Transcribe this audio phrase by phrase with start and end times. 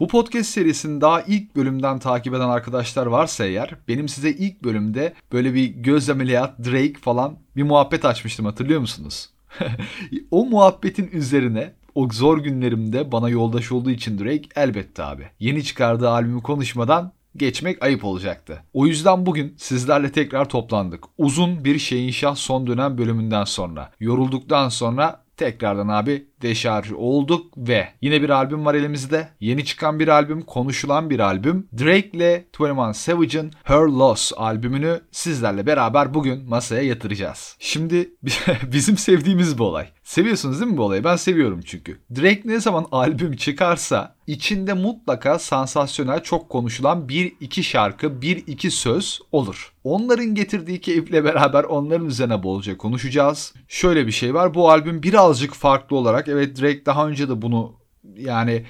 [0.00, 5.14] Bu podcast serisini daha ilk bölümden takip eden arkadaşlar varsa eğer benim size ilk bölümde
[5.32, 9.30] böyle bir göz ameliyat, Drake falan bir muhabbet açmıştım hatırlıyor musunuz?
[10.30, 15.28] o muhabbetin üzerine o zor günlerimde bana yoldaş olduğu için Drake elbette abi.
[15.38, 18.62] Yeni çıkardığı albümü konuşmadan geçmek ayıp olacaktı.
[18.72, 21.04] O yüzden bugün sizlerle tekrar toplandık.
[21.18, 23.92] Uzun bir şeyin şah son dönem bölümünden sonra.
[24.00, 29.28] Yorulduktan sonra tekrardan abi deşarj olduk ve yine bir albüm var elimizde.
[29.40, 31.68] Yeni çıkan bir albüm, konuşulan bir albüm.
[31.78, 37.56] Drake ile 21 Savage'ın Her Loss albümünü sizlerle beraber bugün masaya yatıracağız.
[37.58, 38.10] Şimdi
[38.72, 39.95] bizim sevdiğimiz bu olay.
[40.06, 41.04] Seviyorsunuz değil mi bu olayı?
[41.04, 41.98] Ben seviyorum çünkü.
[42.16, 48.70] Drake ne zaman albüm çıkarsa içinde mutlaka sansasyonel çok konuşulan bir iki şarkı, bir iki
[48.70, 49.72] söz olur.
[49.84, 53.54] Onların getirdiği keyifle beraber onların üzerine bolca konuşacağız.
[53.68, 54.54] Şöyle bir şey var.
[54.54, 57.74] Bu albüm birazcık farklı olarak evet Drake daha önce de bunu
[58.16, 58.66] yani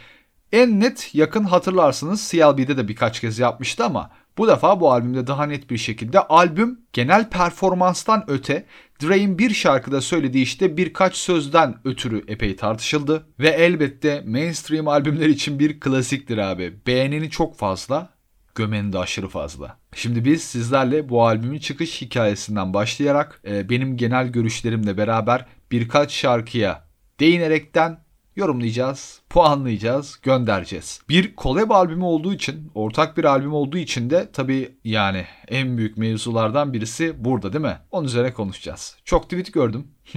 [0.52, 5.46] en net yakın hatırlarsınız CLB'de de birkaç kez yapmıştı ama bu defa bu albümde daha
[5.46, 8.66] net bir şekilde albüm genel performanstan öte
[9.02, 13.26] Dre'in bir şarkıda söylediği işte birkaç sözden ötürü epey tartışıldı.
[13.40, 16.74] Ve elbette mainstream albümler için bir klasiktir abi.
[16.86, 18.10] Beğeneni çok fazla,
[18.54, 19.78] gömeni de aşırı fazla.
[19.94, 26.86] Şimdi biz sizlerle bu albümün çıkış hikayesinden başlayarak e, benim genel görüşlerimle beraber birkaç şarkıya
[27.20, 28.05] değinerekten
[28.36, 31.00] yorumlayacağız, puanlayacağız, göndereceğiz.
[31.08, 35.96] Bir collab albümü olduğu için, ortak bir albüm olduğu için de tabii yani en büyük
[35.96, 37.78] mevzulardan birisi burada değil mi?
[37.90, 38.96] Onun üzerine konuşacağız.
[39.04, 39.88] Çok tweet gördüm.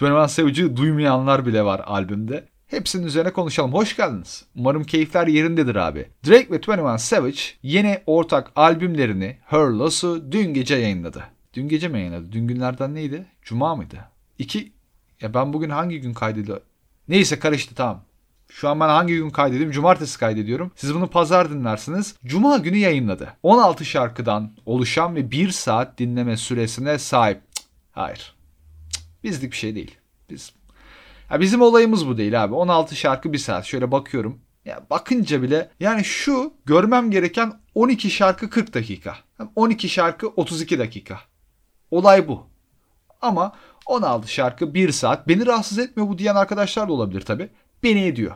[0.00, 2.48] 21 Savage'ı duymayanlar bile var albümde.
[2.66, 3.72] Hepsinin üzerine konuşalım.
[3.72, 4.44] Hoş geldiniz.
[4.56, 6.08] Umarım keyifler yerindedir abi.
[6.26, 11.24] Drake ve 21 Savage yeni ortak albümlerini Her Loss'u dün gece yayınladı.
[11.54, 12.32] Dün gece mi yayınladı?
[12.32, 13.26] Dün günlerden neydi?
[13.42, 13.96] Cuma mıydı?
[14.38, 14.72] İki...
[15.20, 16.62] Ya ben bugün hangi gün kaydediyorum?
[17.08, 18.04] Neyse karıştı tamam.
[18.48, 19.72] Şu an ben hangi gün kaydediyorum?
[19.72, 20.72] Cumartesi kaydediyorum.
[20.76, 22.14] Siz bunu pazar dinlersiniz.
[22.24, 23.32] Cuma günü yayınladı.
[23.42, 27.40] 16 şarkıdan oluşan ve 1 saat dinleme süresine sahip.
[27.54, 28.34] Cık, hayır.
[28.90, 29.96] Cık, bizlik bir şey değil.
[30.30, 30.52] Biz
[31.30, 32.54] ya bizim olayımız bu değil abi.
[32.54, 33.64] 16 şarkı 1 saat.
[33.64, 34.38] Şöyle bakıyorum.
[34.64, 39.16] Ya bakınca bile yani şu görmem gereken 12 şarkı 40 dakika.
[39.56, 41.20] 12 şarkı 32 dakika.
[41.90, 42.46] Olay bu.
[43.22, 43.52] Ama
[43.86, 45.28] 16 şarkı 1 saat.
[45.28, 47.48] Beni rahatsız etmiyor bu diyen arkadaşlar da olabilir tabi.
[47.82, 48.34] Beni ediyor.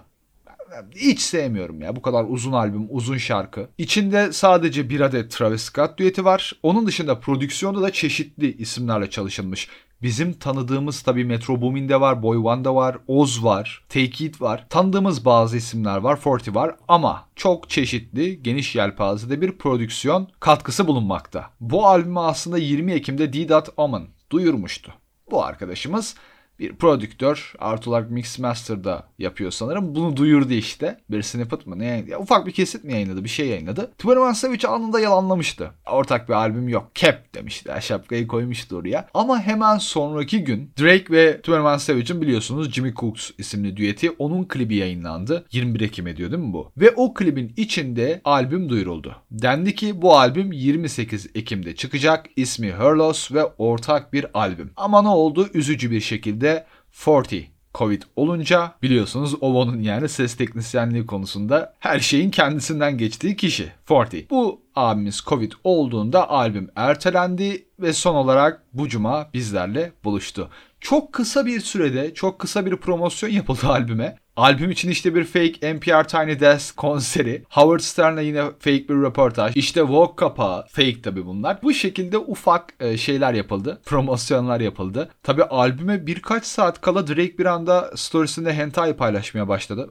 [0.96, 3.68] Hiç sevmiyorum ya bu kadar uzun albüm, uzun şarkı.
[3.78, 6.52] İçinde sadece bir adet Travis Scott düeti var.
[6.62, 9.68] Onun dışında prodüksiyonda da çeşitli isimlerle çalışılmış.
[10.02, 14.66] Bizim tanıdığımız tabii Metro Boomin'de var, Boy One'da var, Oz var, Take It var.
[14.70, 21.50] Tanıdığımız bazı isimler var, Forty var ama çok çeşitli, geniş yelpazede bir prodüksiyon katkısı bulunmakta.
[21.60, 23.60] Bu albümü aslında 20 Ekim'de D.
[23.76, 24.99] Omen duyurmuştu.
[25.30, 26.14] Bu arkadaşımız
[26.60, 29.94] bir prodüktör artı olarak Mix Master'da yapıyor sanırım.
[29.94, 31.00] Bunu duyurdu işte.
[31.10, 32.10] Bir snippet mı ne yayınladı?
[32.10, 33.24] Ya, ufak bir kesit mi yayınladı?
[33.24, 33.92] Bir şey yayınladı.
[33.98, 35.70] Twenty Savage anında yalanlamıştı.
[35.90, 36.90] Ortak bir albüm yok.
[36.94, 37.72] Cap demişti.
[37.80, 39.08] Şapkayı koymuştu oraya.
[39.14, 44.10] Ama hemen sonraki gün Drake ve Twenty Savage'ın biliyorsunuz Jimmy Cooks isimli düeti.
[44.10, 45.46] Onun klibi yayınlandı.
[45.52, 46.72] 21 Ekim ediyor değil mi bu?
[46.76, 49.16] Ve o klibin içinde albüm duyuruldu.
[49.30, 52.26] Dendi ki bu albüm 28 Ekim'de çıkacak.
[52.36, 54.72] İsmi Herlos ve ortak bir albüm.
[54.76, 55.48] Ama ne oldu?
[55.54, 56.66] Üzücü bir şekilde de
[57.04, 64.30] 40 Covid olunca biliyorsunuz Ovo'nun yani ses teknisyenliği konusunda her şeyin kendisinden geçtiği kişi 40.
[64.30, 70.50] Bu abimiz Covid olduğunda albüm ertelendi ve son olarak bu cuma bizlerle buluştu.
[70.80, 74.16] Çok kısa bir sürede çok kısa bir promosyon yapıldı albüme.
[74.40, 77.44] Albüm için işte bir fake NPR Tiny Desk konseri.
[77.50, 79.56] Howard Stern'la yine fake bir röportaj.
[79.56, 80.66] İşte Vogue kapağı.
[80.66, 81.62] Fake tabi bunlar.
[81.62, 83.80] Bu şekilde ufak e, şeyler yapıldı.
[83.84, 85.10] Promosyonlar yapıldı.
[85.22, 89.88] Tabi albüme birkaç saat kala Drake bir anda storiesinde hentai paylaşmaya başladı.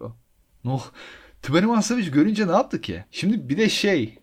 [0.66, 0.86] Oh.
[1.42, 3.04] Twenty Savage görünce ne yaptı ki?
[3.12, 4.20] Şimdi bir de şey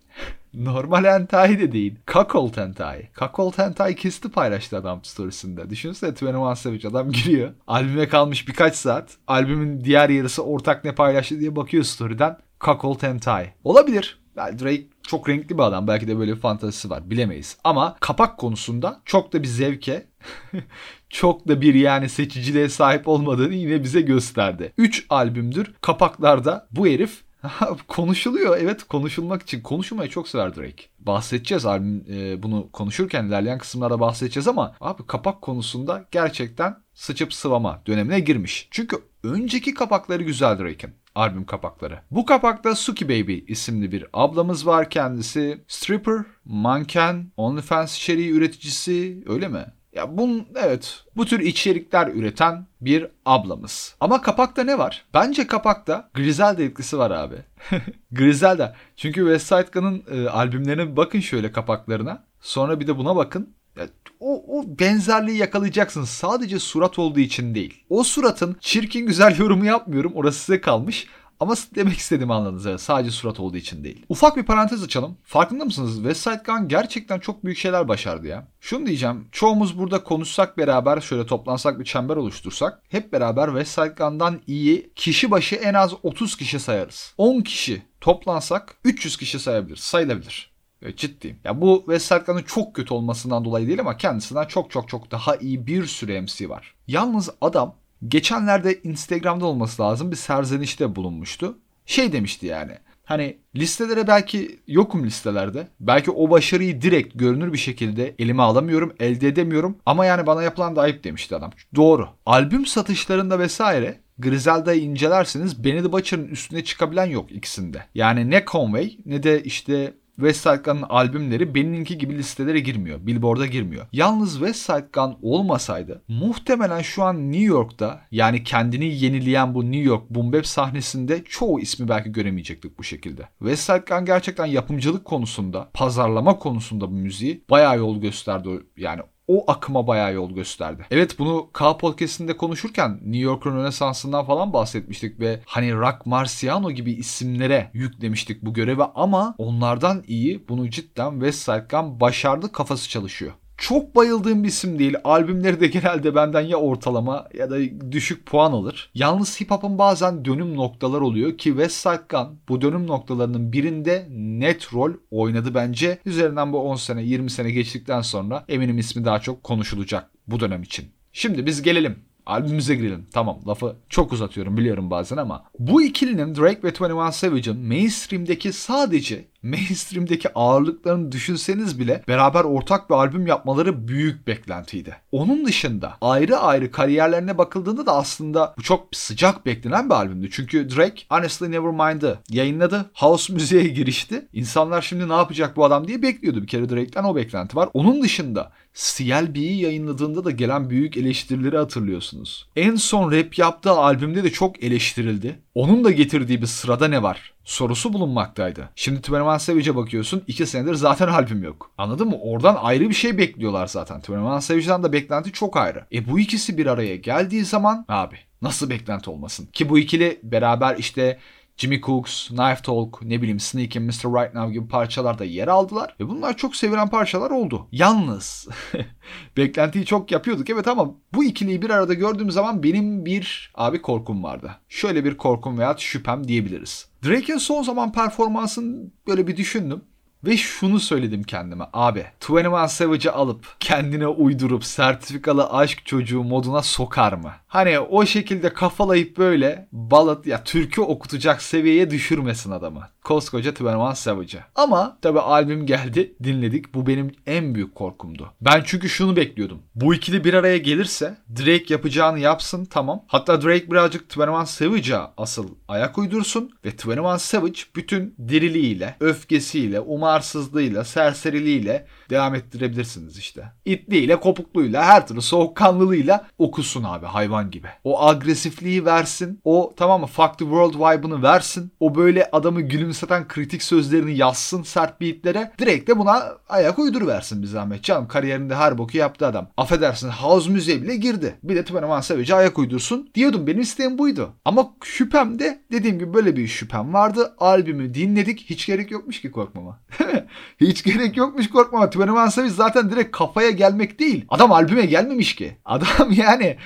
[0.56, 1.94] Normal hentai de değil.
[2.06, 3.08] Cuckold hentai.
[3.20, 5.70] Cuckold hentai kesti paylaştı adam storiesinde.
[5.70, 7.52] Düşünsene 21 Savage adam giriyor.
[7.66, 9.16] Albüme kalmış birkaç saat.
[9.26, 12.38] Albümün diğer yarısı ortak ne paylaştı diye bakıyor story'den.
[12.60, 13.52] Cuckold hentai.
[13.64, 14.18] Olabilir.
[14.36, 15.86] Yani Drake çok renkli bir adam.
[15.86, 17.10] Belki de böyle bir fantazisi var.
[17.10, 17.56] Bilemeyiz.
[17.64, 20.06] Ama kapak konusunda çok da bir zevke
[21.10, 24.72] çok da bir yani seçiciliğe sahip olmadığını yine bize gösterdi.
[24.78, 27.25] 3 albümdür kapaklarda bu herif
[27.88, 28.58] konuşuluyor.
[28.58, 29.60] Evet konuşulmak için.
[29.60, 30.84] Konuşulmayı çok sever Drake.
[30.98, 37.82] Bahsedeceğiz albüm e, bunu konuşurken ilerleyen kısımlarda bahsedeceğiz ama abi kapak konusunda gerçekten sıçıp sıvama
[37.86, 38.68] dönemine girmiş.
[38.70, 41.98] Çünkü önceki kapakları güzel Drake'in albüm kapakları.
[42.10, 45.64] Bu kapakta Suki Baby isimli bir ablamız var kendisi.
[45.68, 49.66] Stripper, manken, OnlyFans içeriği üreticisi öyle mi?
[49.96, 53.96] Ya bunun evet bu tür içerikler üreten bir ablamız.
[54.00, 55.04] Ama kapakta ne var?
[55.14, 57.36] Bence kapakta Griselda etkisi var abi.
[58.12, 58.76] Griselda.
[58.96, 62.24] Çünkü West Side Gun'ın e, albümlerine bakın şöyle kapaklarına.
[62.40, 63.54] Sonra bir de buna bakın.
[63.76, 63.88] Ya,
[64.20, 66.08] o, o benzerliği yakalayacaksınız.
[66.08, 67.84] Sadece surat olduğu için değil.
[67.90, 70.12] O suratın çirkin güzel yorumu yapmıyorum.
[70.14, 71.06] Orası size kalmış.
[71.40, 72.80] Ama demek istediğimi anladınız evet.
[72.80, 74.06] Sadece surat olduğu için değil.
[74.08, 75.16] Ufak bir parantez açalım.
[75.22, 75.94] Farkında mısınız?
[75.94, 78.48] West Side Gun gerçekten çok büyük şeyler başardı ya.
[78.60, 79.28] Şunu diyeceğim.
[79.32, 84.92] Çoğumuz burada konuşsak beraber şöyle toplansak bir çember oluştursak hep beraber West Side Gun'dan iyi
[84.94, 87.14] kişi başı en az 30 kişi sayarız.
[87.18, 89.76] 10 kişi toplansak 300 kişi sayabilir.
[89.76, 90.56] Sayılabilir.
[90.96, 91.38] Ciddiyim.
[91.44, 95.10] Ya bu West Side Gun'ın çok kötü olmasından dolayı değil ama kendisinden çok çok çok
[95.10, 96.74] daha iyi bir sürü MC var.
[96.86, 97.74] Yalnız adam
[98.08, 101.58] geçenlerde Instagram'da olması lazım bir serzenişte bulunmuştu.
[101.86, 102.72] Şey demişti yani.
[103.04, 105.68] Hani listelere belki yokum listelerde.
[105.80, 109.76] Belki o başarıyı direkt görünür bir şekilde elime alamıyorum, elde edemiyorum.
[109.86, 111.50] Ama yani bana yapılan da ayıp demişti adam.
[111.74, 112.08] Doğru.
[112.26, 117.82] Albüm satışlarında vesaire Griselda'yı incelerseniz Benny the Butcher'ın üstüne çıkabilen yok ikisinde.
[117.94, 123.06] Yani ne Conway ne de işte West Side Gun'ın albümleri benimki gibi listelere girmiyor.
[123.06, 123.86] Billboard'a girmiyor.
[123.92, 129.88] Yalnız West Side Gun olmasaydı muhtemelen şu an New York'ta yani kendini yenileyen bu New
[129.88, 133.28] York boom bap sahnesinde çoğu ismi belki göremeyecektik bu şekilde.
[133.38, 138.48] West Side Gun gerçekten yapımcılık konusunda, pazarlama konusunda bu müziği bayağı yol gösterdi.
[138.76, 140.86] Yani o akıma bayağı yol gösterdi.
[140.90, 146.92] Evet bunu K Podcast'inde konuşurken New York'un Rönesansı'ndan falan bahsetmiştik ve hani Rock Marciano gibi
[146.92, 153.32] isimlere yüklemiştik bu görevi ama onlardan iyi bunu cidden West Side Gun başardı kafası çalışıyor
[153.58, 154.94] çok bayıldığım bir isim değil.
[155.04, 157.56] Albümleri de genelde benden ya ortalama ya da
[157.92, 158.90] düşük puan alır.
[158.94, 164.06] Yalnız hip hop'un bazen dönüm noktalar oluyor ki West Side Gun bu dönüm noktalarının birinde
[164.10, 165.98] net rol oynadı bence.
[166.04, 170.62] Üzerinden bu 10 sene 20 sene geçtikten sonra eminim ismi daha çok konuşulacak bu dönem
[170.62, 170.86] için.
[171.12, 173.06] Şimdi biz gelelim albümümüze girelim.
[173.12, 179.24] Tamam lafı çok uzatıyorum biliyorum bazen ama bu ikilinin Drake ve 21 Savage'ın mainstream'deki sadece
[179.50, 184.96] mainstream'deki ağırlıklarını düşünseniz bile beraber ortak bir albüm yapmaları büyük beklentiydi.
[185.12, 190.30] Onun dışında ayrı ayrı kariyerlerine bakıldığında da aslında bu çok sıcak beklenen bir albümdü.
[190.30, 192.90] Çünkü Drake Honestly Nevermind'ı yayınladı.
[192.94, 194.28] House müziğe girişti.
[194.32, 196.42] İnsanlar şimdi ne yapacak bu adam diye bekliyordu.
[196.42, 197.68] Bir kere Drake'den o beklenti var.
[197.74, 202.48] Onun dışında CLB'yi yayınladığında da gelen büyük eleştirileri hatırlıyorsunuz.
[202.56, 205.38] En son rap yaptığı albümde de çok eleştirildi.
[205.54, 207.35] Onun da getirdiği bir sırada ne var?
[207.46, 208.68] Sorusu bulunmaktaydı.
[208.76, 211.70] Şimdi 21 Savage'e bakıyorsun 2 senedir zaten albüm yok.
[211.78, 212.16] Anladın mı?
[212.22, 214.02] Oradan ayrı bir şey bekliyorlar zaten.
[214.08, 215.86] 21 Savage'den da beklenti çok ayrı.
[215.92, 219.48] E bu ikisi bir araya geldiği zaman abi nasıl beklenti olmasın?
[219.52, 221.18] Ki bu ikili beraber işte
[221.58, 224.04] Jimmy Cooks, Knife Talk, ne bileyim Sneak and Mr.
[224.04, 225.96] Right Now gibi parçalarda yer aldılar.
[226.00, 227.68] Ve bunlar çok sevilen parçalar oldu.
[227.72, 228.48] Yalnız
[229.36, 234.24] beklentiyi çok yapıyorduk evet ama bu ikiliyi bir arada gördüğüm zaman benim bir abi korkum
[234.24, 234.50] vardı.
[234.68, 236.88] Şöyle bir korkum veya şüphem diyebiliriz.
[237.04, 239.84] Drake'in son zaman performansını böyle bir düşündüm.
[240.26, 247.12] Ve şunu söyledim kendime abi 21 Savage'ı alıp kendine uydurup sertifikalı aşk çocuğu moduna sokar
[247.12, 247.32] mı?
[247.46, 252.88] Hani o şekilde kafalayıp böyle balat ya türkü okutacak seviyeye düşürmesin adamı.
[253.06, 254.40] Koskoca 21 Savage'ı.
[254.54, 256.74] Ama tabi albüm geldi dinledik.
[256.74, 258.32] Bu benim en büyük korkumdu.
[258.40, 259.62] Ben çünkü şunu bekliyordum.
[259.74, 263.04] Bu ikili bir araya gelirse Drake yapacağını yapsın tamam.
[263.06, 266.50] Hatta Drake birazcık 21 Savage'a asıl ayak uydursun.
[266.64, 273.52] Ve 21 Savage bütün diriliğiyle, öfkesiyle, umarsızlığıyla, serseriliğiyle devam ettirebilirsiniz işte.
[273.64, 277.68] İtliğiyle, kopukluyla, her türlü soğukkanlılığıyla okusun abi hayvan gibi.
[277.84, 279.40] O agresifliği versin.
[279.44, 281.72] O tamam mı fuck the world vibe'ını versin.
[281.80, 285.52] O böyle adamı gülümseten kritik sözlerini yazsın sert beatlere.
[285.58, 287.82] Direkt de buna ayak uyduruversin bir zahmet.
[287.82, 289.48] Canım kariyerinde her boku yaptı adam.
[289.56, 291.38] Affedersin house müziğe bile girdi.
[291.42, 293.46] Bir de Tümeneman Savage'e ayak uydursun diyordum.
[293.46, 294.32] Benim isteğim buydu.
[294.44, 297.34] Ama şüphem de dediğim gibi böyle bir şüphem vardı.
[297.38, 298.50] Albümü dinledik.
[298.50, 299.78] Hiç gerek yokmuş ki korkmama.
[300.60, 301.90] Hiç gerek yokmuş korkmama.
[301.96, 304.24] Tümeneman Savage zaten direkt kafaya gelmek değil.
[304.28, 305.56] Adam albüme gelmemiş ki.
[305.64, 306.56] Adam yani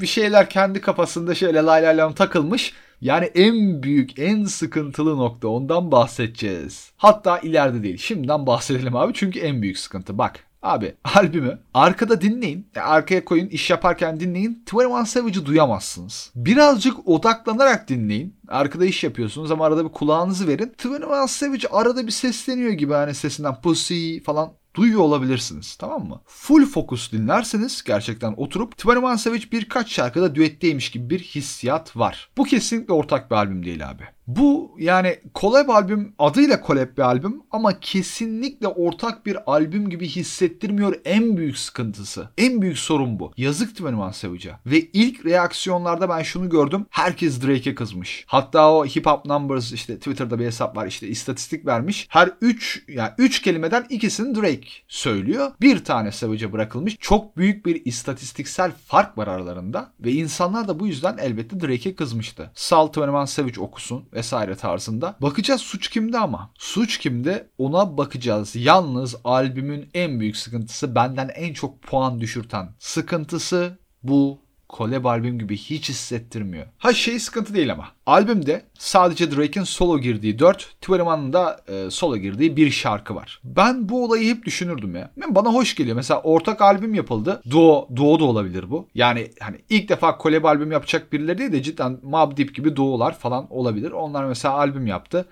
[0.00, 2.72] bir şeyler kendi kafasında şöyle lay lay lam takılmış.
[3.00, 6.92] Yani en büyük, en sıkıntılı nokta ondan bahsedeceğiz.
[6.96, 7.98] Hatta ileride değil.
[7.98, 10.18] Şimdiden bahsedelim abi çünkü en büyük sıkıntı.
[10.18, 12.66] Bak Abi albümü arkada dinleyin.
[12.76, 14.64] Arkaya koyun iş yaparken dinleyin.
[14.72, 16.30] 21 Savage'ı duyamazsınız.
[16.34, 18.36] Birazcık odaklanarak dinleyin.
[18.48, 20.74] Arkada iş yapıyorsunuz ama arada bir kulağınızı verin.
[20.84, 26.20] 21 Savage arada bir sesleniyor gibi hani sesinden pussy falan duyuyor olabilirsiniz tamam mı?
[26.26, 32.30] Full fokus dinlerseniz gerçekten oturup 21 Savage birkaç şarkıda düetteymiş gibi bir hissiyat var.
[32.36, 34.02] Bu kesinlikle ortak bir albüm değil abi.
[34.36, 40.94] Bu yani collab albüm adıyla collab bir albüm ama kesinlikle ortak bir albüm gibi hissettirmiyor
[41.04, 42.28] en büyük sıkıntısı.
[42.38, 43.32] En büyük sorun bu.
[43.36, 44.60] Yazık Twenty Savage'a.
[44.66, 46.86] Ve ilk reaksiyonlarda ben şunu gördüm.
[46.90, 48.24] Herkes Drake'e kızmış.
[48.26, 52.06] Hatta o Hip Hop Numbers işte Twitter'da bir hesap var işte istatistik vermiş.
[52.10, 55.52] Her 3 yani 3 kelimeden ikisini Drake söylüyor.
[55.60, 56.96] Bir tane Savage'a bırakılmış.
[57.00, 62.50] Çok büyük bir istatistiksel fark var aralarında ve insanlar da bu yüzden elbette Drake'e kızmıştı.
[62.54, 62.92] Sal
[63.26, 65.16] Savage okusun vesaire tarzında.
[65.20, 66.50] Bakacağız suç kimde ama.
[66.58, 68.56] Suç kimde ona bakacağız.
[68.56, 74.41] Yalnız albümün en büyük sıkıntısı benden en çok puan düşürten sıkıntısı bu
[74.72, 76.66] collab albüm gibi hiç hissettirmiyor.
[76.78, 77.88] Ha şey sıkıntı değil ama.
[78.06, 83.40] Albümde sadece Drake'in solo girdiği 4, Twenty da e, solo girdiği bir şarkı var.
[83.44, 85.10] Ben bu olayı hep düşünürdüm ya.
[85.28, 85.96] Bana hoş geliyor.
[85.96, 87.42] Mesela ortak albüm yapıldı.
[87.50, 88.88] Duo, duo da olabilir bu.
[88.94, 93.18] Yani hani ilk defa collab albüm yapacak birileri değil de cidden Mobb Deep gibi duolar
[93.18, 93.90] falan olabilir.
[93.90, 95.28] Onlar mesela albüm yaptı.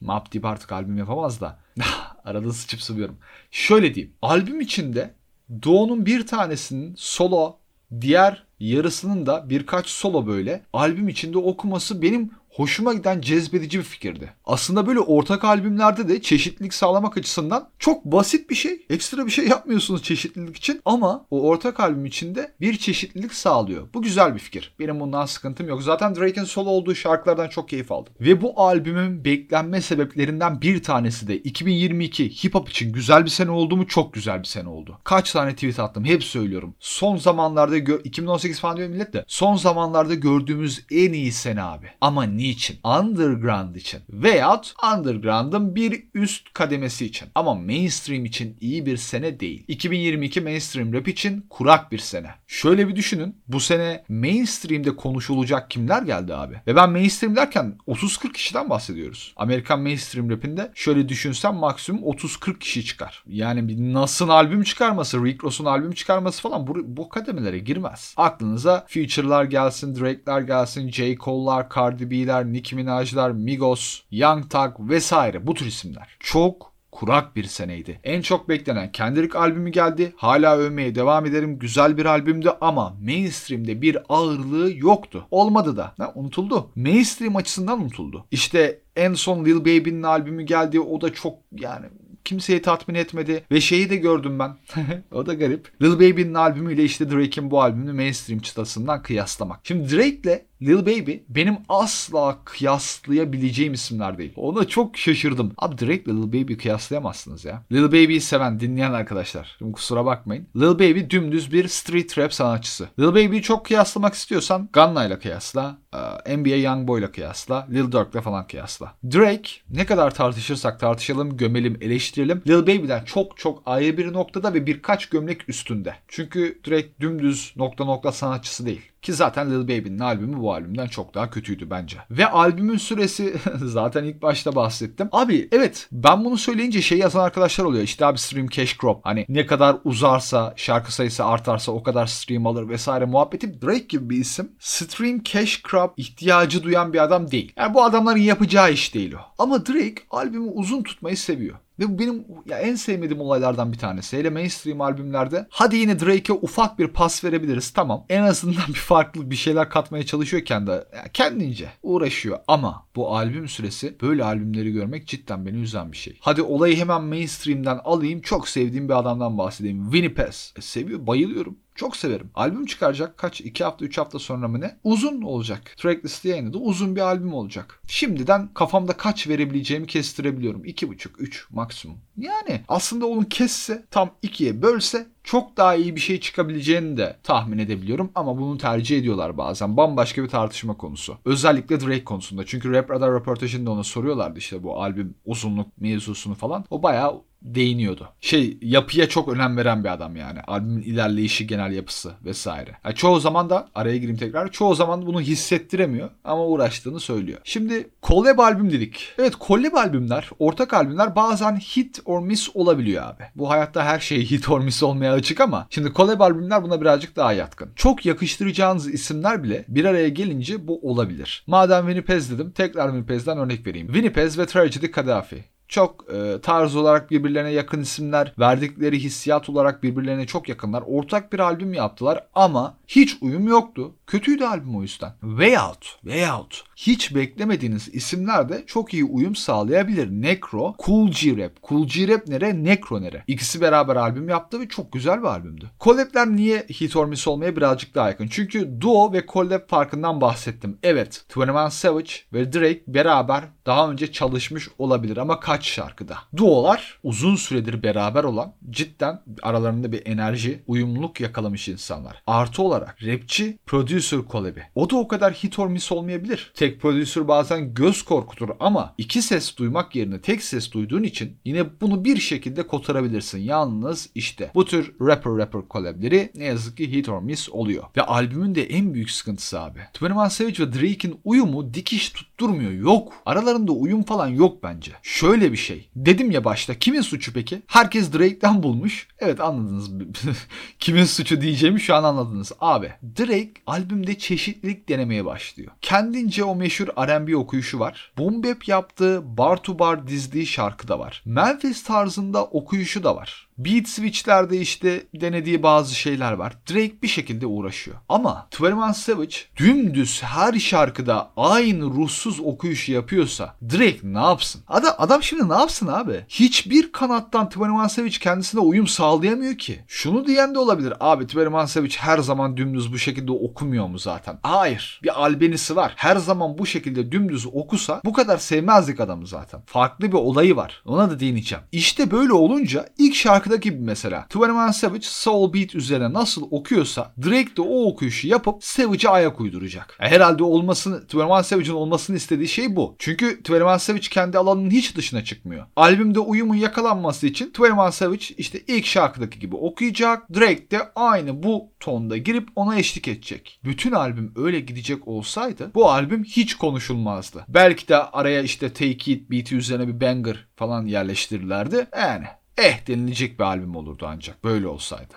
[0.00, 1.58] Mobb Deep artık albüm yapamaz da.
[2.24, 3.18] Arada sıçıp sıvıyorum.
[3.50, 4.14] Şöyle diyeyim.
[4.22, 5.14] Albüm içinde
[5.62, 7.59] Doğu'nun bir tanesinin solo
[8.00, 10.62] diğer yarısının da birkaç solo böyle.
[10.72, 14.32] Albüm içinde okuması benim hoşuma giden cezbedici bir fikirdi.
[14.44, 18.86] Aslında böyle ortak albümlerde de çeşitlilik sağlamak açısından çok basit bir şey.
[18.90, 23.88] Ekstra bir şey yapmıyorsunuz çeşitlilik için ama o ortak albüm içinde bir çeşitlilik sağlıyor.
[23.94, 24.74] Bu güzel bir fikir.
[24.78, 25.82] Benim bundan sıkıntım yok.
[25.82, 28.12] Zaten Drake'in solo olduğu şarkılardan çok keyif aldım.
[28.20, 33.50] Ve bu albümün beklenme sebeplerinden bir tanesi de 2022 hip hop için güzel bir sene
[33.50, 34.98] oldu mu çok güzel bir sene oldu.
[35.04, 36.74] Kaç tane tweet attım hep söylüyorum.
[36.80, 41.86] Son zamanlarda 2018 falan diyor millet de son zamanlarda gördüğümüz en iyi sene abi.
[42.00, 42.78] Ama niçin?
[42.84, 44.00] Underground için.
[44.10, 47.28] Veyahut underground'ın bir üst kademesi için.
[47.34, 49.64] Ama mainstream için iyi bir sene değil.
[49.68, 52.30] 2022 mainstream rap için kurak bir sene.
[52.46, 53.36] Şöyle bir düşünün.
[53.48, 56.60] Bu sene mainstream'de konuşulacak kimler geldi abi?
[56.66, 59.34] Ve ben mainstream derken 30-40 kişiden bahsediyoruz.
[59.36, 63.24] Amerikan mainstream rapinde şöyle düşünsem maksimum 30-40 kişi çıkar.
[63.26, 68.14] Yani bir Nas'ın albüm çıkarması, Rick Ross'un albüm çıkarması falan bu, bu kademelere girmez.
[68.16, 71.16] Aklınıza Future'lar gelsin, Drake'ler gelsin, J.
[71.16, 76.16] Cole'lar, Cardi B'ler, B'ler, Nicki Minaj'lar, Migos, Young Thug vesaire bu tür isimler.
[76.20, 78.00] Çok kurak bir seneydi.
[78.04, 80.12] En çok beklenen Kendrick albümü geldi.
[80.16, 81.58] Hala övmeye devam ederim.
[81.58, 85.26] Güzel bir albümdü ama mainstream'de bir ağırlığı yoktu.
[85.30, 85.94] Olmadı da.
[85.98, 86.70] Ha, unutuldu.
[86.76, 88.26] Mainstream açısından unutuldu.
[88.30, 90.80] İşte en son Lil Baby'nin albümü geldi.
[90.80, 91.86] O da çok yani
[92.24, 93.44] kimseyi tatmin etmedi.
[93.50, 94.56] Ve şeyi de gördüm ben.
[95.12, 95.82] o da garip.
[95.82, 99.60] Lil Baby'nin albümüyle işte Drake'in bu albümünü mainstream çıtasından kıyaslamak.
[99.64, 104.32] Şimdi Drake'le Lil Baby benim asla kıyaslayabileceğim isimler değil.
[104.36, 105.52] Ona çok şaşırdım.
[105.58, 107.62] Abi Drake Lil Baby kıyaslayamazsınız ya.
[107.72, 109.56] Lil Baby'yi seven, dinleyen arkadaşlar.
[109.58, 110.46] Şimdi kusura bakmayın.
[110.56, 112.88] Lil Baby dümdüz bir street rap sanatçısı.
[112.98, 115.78] Lil Baby'yi çok kıyaslamak istiyorsan Gunna ile kıyasla.
[116.26, 117.68] E, NBA Youngboy ile kıyasla.
[117.70, 118.94] Lil Durk ile falan kıyasla.
[119.04, 122.42] Drake ne kadar tartışırsak tartışalım, gömelim, eleştirelim.
[122.46, 125.94] Lil Baby'den çok çok ayrı bir noktada ve birkaç gömlek üstünde.
[126.08, 128.89] Çünkü Drake dümdüz nokta nokta sanatçısı değil.
[129.02, 131.96] Ki zaten Lil Baby'nin albümü bu albümden çok daha kötüydü bence.
[132.10, 135.08] Ve albümün süresi zaten ilk başta bahsettim.
[135.12, 137.84] Abi evet ben bunu söyleyince şey yazan arkadaşlar oluyor.
[137.84, 139.04] İşte abi stream cash crop.
[139.04, 143.62] Hani ne kadar uzarsa şarkı sayısı artarsa o kadar stream alır vesaire muhabbeti.
[143.62, 147.52] Drake gibi bir isim stream cash crop ihtiyacı duyan bir adam değil.
[147.56, 149.18] Yani bu adamların yapacağı iş değil o.
[149.38, 151.56] Ama Drake albümü uzun tutmayı seviyor.
[151.80, 154.18] Ve bu benim ya en sevmediğim olaylardan bir tanesi.
[154.18, 158.04] Hele mainstream albümlerde hadi yine Drake'e ufak bir pas verebiliriz tamam.
[158.08, 163.48] En azından bir farklı bir şeyler katmaya çalışıyor kendi yani kendince uğraşıyor ama bu albüm
[163.48, 166.18] süresi böyle albümleri görmek cidden beni üzen bir şey.
[166.20, 168.20] Hadi olayı hemen mainstream'den alayım.
[168.20, 169.84] Çok sevdiğim bir adamdan bahsedeyim.
[169.84, 170.52] Winnie Pass.
[170.56, 171.56] E, seviyor, bayılıyorum.
[171.80, 172.30] Çok severim.
[172.34, 173.40] Albüm çıkaracak kaç?
[173.40, 174.76] 2 hafta 3 hafta sonra mı ne?
[174.84, 175.74] Uzun olacak.
[175.76, 176.58] Tracklist yayınladı.
[176.58, 177.82] Uzun bir albüm olacak.
[177.86, 180.64] Şimdiden kafamda kaç verebileceğimi kestirebiliyorum.
[180.64, 181.98] 2,5 3 maksimum.
[182.16, 187.58] Yani aslında onun kesse tam 2'ye bölse çok daha iyi bir şey çıkabileceğini de tahmin
[187.58, 189.76] edebiliyorum ama bunu tercih ediyorlar bazen.
[189.76, 191.16] Bambaşka bir tartışma konusu.
[191.24, 192.46] Özellikle Drake konusunda.
[192.46, 196.64] Çünkü Rap Radar röportajında ona soruyorlardı işte bu albüm uzunluk mevzusunu falan.
[196.70, 198.08] O bayağı değiniyordu.
[198.20, 200.40] Şey yapıya çok önem veren bir adam yani.
[200.40, 202.76] Albümün ilerleyişi, genel yapısı vesaire.
[202.84, 204.50] Yani çoğu zaman da araya gireyim tekrar.
[204.50, 207.38] Çoğu zaman bunu hissettiremiyor ama uğraştığını söylüyor.
[207.44, 209.08] Şimdi collab albüm dedik.
[209.18, 213.22] Evet collab albümler, ortak albümler bazen hit or miss olabiliyor abi.
[213.34, 217.16] Bu hayatta her şey hit or miss olmaya açık ama şimdi collab albümler buna birazcık
[217.16, 217.70] daha yatkın.
[217.76, 221.44] Çok yakıştıracağınız isimler bile bir araya gelince bu olabilir.
[221.46, 223.86] Madem Winnipez dedim tekrar Winnipez'den örnek vereyim.
[223.86, 230.26] Winnipez ve Tragedy Gaddafi çok e, tarz olarak birbirlerine yakın isimler, verdikleri hissiyat olarak birbirlerine
[230.26, 230.82] çok yakınlar.
[230.86, 233.94] Ortak bir albüm yaptılar ama hiç uyum yoktu.
[234.10, 235.12] Kötüydü albüm o yüzden.
[235.20, 236.64] Way Out, Way Out.
[236.76, 240.10] Hiç beklemediğiniz isimler de çok iyi uyum sağlayabilir.
[240.10, 241.52] Necro, Cool G-Rap.
[241.68, 243.24] Cool G-Rap nere, Necro nere?
[243.26, 245.70] İkisi beraber albüm yaptı ve çok güzel bir albümdü.
[245.80, 248.28] Collab'ler niye hit or miss olmaya birazcık daha yakın?
[248.28, 250.78] Çünkü duo ve collab farkından bahsettim.
[250.82, 256.18] Evet, 21 Savage ve Drake beraber daha önce çalışmış olabilir ama kaç şarkıda?
[256.36, 262.22] Duolar uzun süredir beraber olan cidden aralarında bir enerji, uyumluluk yakalamış insanlar.
[262.26, 263.58] Artı olarak rapçi,
[264.00, 264.62] producer collab'i.
[264.74, 266.52] O da o kadar hit or miss olmayabilir.
[266.54, 271.80] Tek producer bazen göz korkutur ama iki ses duymak yerine tek ses duyduğun için yine
[271.80, 273.38] bunu bir şekilde kotarabilirsin.
[273.38, 277.84] Yalnız işte bu tür rapper rapper collab'leri ne yazık ki hit or miss oluyor.
[277.96, 279.78] Ve albümün de en büyük sıkıntısı abi.
[280.02, 282.72] 21 Savage ve Drake'in uyumu dikiş tutturmuyor.
[282.72, 283.12] Yok.
[283.26, 284.92] Aralarında uyum falan yok bence.
[285.02, 285.88] Şöyle bir şey.
[285.96, 287.62] Dedim ya başta kimin suçu peki?
[287.66, 289.08] Herkes Drake'den bulmuş.
[289.18, 289.90] Evet anladınız.
[290.78, 292.52] kimin suçu diyeceğimi şu an anladınız.
[292.60, 295.72] Abi Drake albümde çeşitlilik denemeye başlıyor.
[295.82, 298.12] Kendince o meşhur R&B okuyuşu var.
[298.18, 301.22] Boom bap yaptığı bar to bar dizdiği şarkı da var.
[301.24, 303.48] Memphis tarzında okuyuşu da var.
[303.64, 306.58] Beat switchlerde işte denediği bazı şeyler var.
[306.70, 307.96] Drake bir şekilde uğraşıyor.
[308.08, 314.62] Ama 21 Savage dümdüz her şarkıda aynı ruhsuz okuyuşu yapıyorsa Drake ne yapsın?
[314.68, 316.24] Adam, adam şimdi ne yapsın abi?
[316.28, 319.80] Hiçbir kanattan 21 Savage kendisine uyum sağlayamıyor ki.
[319.88, 320.94] Şunu diyen de olabilir.
[321.00, 324.38] Abi 21 Savage her zaman dümdüz bu şekilde okumuyor mu zaten?
[324.42, 325.00] Hayır.
[325.02, 325.92] Bir albenisi var.
[325.96, 329.62] Her zaman bu şekilde dümdüz okusa bu kadar sevmezdik adamı zaten.
[329.66, 330.82] Farklı bir olayı var.
[330.86, 331.64] Ona da değineceğim.
[331.72, 334.26] İşte böyle olunca ilk şarkı şarkıdaki gibi mesela.
[334.34, 339.96] 21 Savage Soul Beat üzerine nasıl okuyorsa Drake de o okuyuşu yapıp Savage'e ayak uyduracak.
[340.00, 342.96] E, herhalde olmasını 21 Savage'ın olmasını istediği şey bu.
[342.98, 345.66] Çünkü 21 Savage kendi alanının hiç dışına çıkmıyor.
[345.76, 350.34] Albümde uyumun yakalanması için 21 Savage işte ilk şarkıdaki gibi okuyacak.
[350.34, 353.60] Drake de aynı bu tonda girip ona eşlik edecek.
[353.64, 357.44] Bütün albüm öyle gidecek olsaydı bu albüm hiç konuşulmazdı.
[357.48, 361.86] Belki de araya işte Take It beat'i üzerine bir banger falan yerleştirirlerdi.
[361.98, 362.24] Yani
[362.60, 365.14] eh denilecek bir albüm olurdu ancak böyle olsaydı.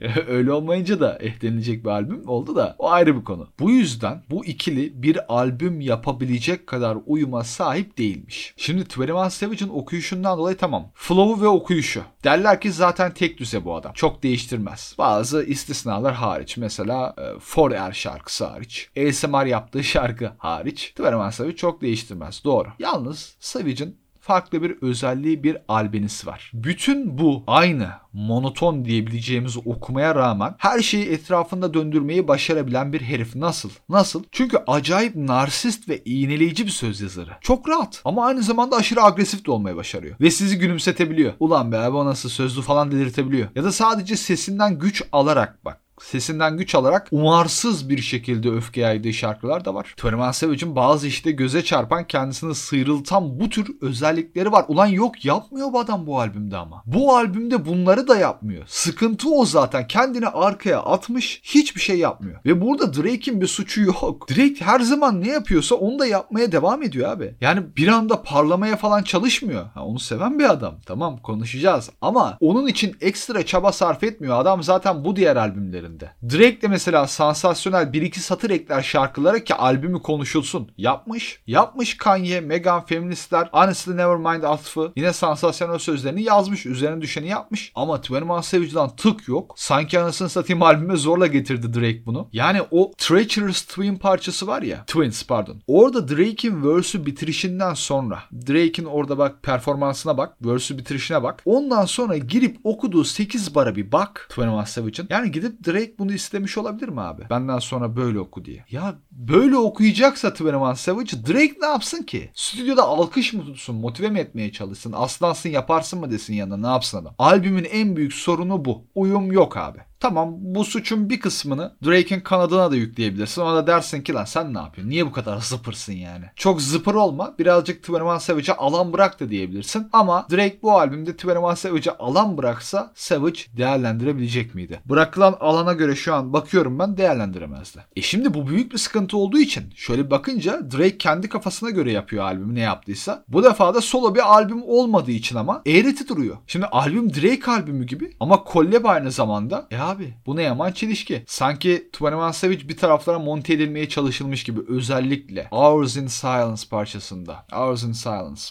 [0.28, 3.48] Öyle olmayınca da eh denilecek bir albüm oldu da o ayrı bir konu.
[3.58, 8.54] Bu yüzden bu ikili bir albüm yapabilecek kadar uyuma sahip değilmiş.
[8.56, 10.90] Şimdi 21 Savage'ın okuyuşundan dolayı tamam.
[10.94, 12.02] Flow'u ve okuyuşu.
[12.24, 13.92] Derler ki zaten tek düze bu adam.
[13.92, 14.94] Çok değiştirmez.
[14.98, 16.56] Bazı istisnalar hariç.
[16.56, 18.90] Mesela e, For Air şarkısı hariç.
[19.08, 20.94] ASMR yaptığı şarkı hariç.
[20.98, 22.44] 21 Savage çok değiştirmez.
[22.44, 22.68] Doğru.
[22.78, 23.96] Yalnız Savage'ın
[24.30, 26.50] farklı bir özelliği bir albenisi var.
[26.54, 33.36] Bütün bu aynı monoton diyebileceğimiz okumaya rağmen her şeyi etrafında döndürmeyi başarabilen bir herif.
[33.36, 33.70] Nasıl?
[33.88, 34.24] Nasıl?
[34.32, 37.30] Çünkü acayip narsist ve iğneleyici bir söz yazarı.
[37.40, 40.16] Çok rahat ama aynı zamanda aşırı agresif de olmayı başarıyor.
[40.20, 41.32] Ve sizi gülümsetebiliyor.
[41.40, 43.48] Ulan be abi o nasıl sözlü falan delirtebiliyor.
[43.54, 49.12] Ya da sadece sesinden güç alarak bak sesinden güç alarak umarsız bir şekilde öfke yaydığı
[49.12, 49.94] şarkılar da var.
[50.04, 54.64] 21 Savage'ın bazı işte göze çarpan kendisini sıyrıltan bu tür özellikleri var.
[54.68, 56.82] Ulan yok yapmıyor bu adam bu albümde ama.
[56.86, 58.64] Bu albümde bunları da yapmıyor.
[58.66, 59.88] Sıkıntı o zaten.
[59.88, 62.40] Kendini arkaya atmış hiçbir şey yapmıyor.
[62.46, 64.30] Ve burada Drake'in bir suçu yok.
[64.30, 67.34] Drake her zaman ne yapıyorsa onu da yapmaya devam ediyor abi.
[67.40, 69.66] Yani bir anda parlamaya falan çalışmıyor.
[69.74, 70.74] Ha, onu seven bir adam.
[70.86, 71.90] Tamam konuşacağız.
[72.00, 74.40] Ama onun için ekstra çaba sarf etmiyor.
[74.40, 76.10] Adam zaten bu diğer albümlerin albümlerinde.
[76.22, 80.70] Drake de mesela sansasyonel bir iki satır ekler şarkılara ki albümü konuşulsun.
[80.76, 81.42] Yapmış.
[81.46, 84.92] Yapmış Kanye, Megan, Feministler, Honestly Nevermind atfı.
[84.96, 86.66] Yine sansasyonel sözlerini yazmış.
[86.66, 87.72] Üzerine düşeni yapmış.
[87.74, 89.54] Ama 21 Savage'dan tık yok.
[89.56, 92.28] Sanki anasını satayım albüme zorla getirdi Drake bunu.
[92.32, 94.84] Yani o Treacherous Twin parçası var ya.
[94.86, 95.62] Twins pardon.
[95.66, 100.36] Orada Drake'in verse'ü bitirişinden sonra Drake'in orada bak performansına bak.
[100.44, 101.42] Verse'ü bitirişine bak.
[101.44, 105.06] Ondan sonra girip okuduğu 8 bara bir bak 21 Savage'ın.
[105.10, 107.22] Yani gidip Drake Drake bunu istemiş olabilir mi abi?
[107.30, 108.64] Benden sonra böyle oku diye.
[108.70, 112.30] Ya böyle okuyacaksa 21 Savage Drake ne yapsın ki?
[112.34, 113.76] Stüdyoda alkış mı tutsun?
[113.76, 114.92] Motive mi etmeye çalışsın?
[114.96, 117.14] Aslansın yaparsın mı desin yanına ne yapsın adam?
[117.18, 118.84] Albümün en büyük sorunu bu.
[118.94, 119.78] Uyum yok abi.
[120.00, 123.42] Tamam bu suçun bir kısmını Drake'in kanadına da yükleyebilirsin.
[123.42, 124.90] Ona da dersin ki lan sen ne yapıyorsun?
[124.90, 126.24] Niye bu kadar zıpırsın yani?
[126.36, 127.34] Çok zıpır olma.
[127.38, 129.88] Birazcık 21 Savage'a alan bırak da diyebilirsin.
[129.92, 134.80] Ama Drake bu albümde 21 Savage'a alan bıraksa Savage değerlendirebilecek miydi?
[134.84, 137.78] Bırakılan alana göre şu an bakıyorum ben değerlendiremezdi.
[137.96, 142.24] E şimdi bu büyük bir sıkıntı olduğu için şöyle bakınca Drake kendi kafasına göre yapıyor
[142.24, 143.24] albümü ne yaptıysa.
[143.28, 146.36] Bu defa da solo bir albüm olmadığı için ama eğreti duruyor.
[146.46, 149.66] Şimdi albüm Drake albümü gibi ama collab aynı zamanda.
[149.70, 150.14] E abi.
[150.26, 151.22] Bu ne yaman çelişki.
[151.26, 157.46] Sanki 21 Savage bir taraflara monte edilmeye çalışılmış gibi özellikle Hours in Silence parçasında.
[157.52, 158.42] Hours in Silence.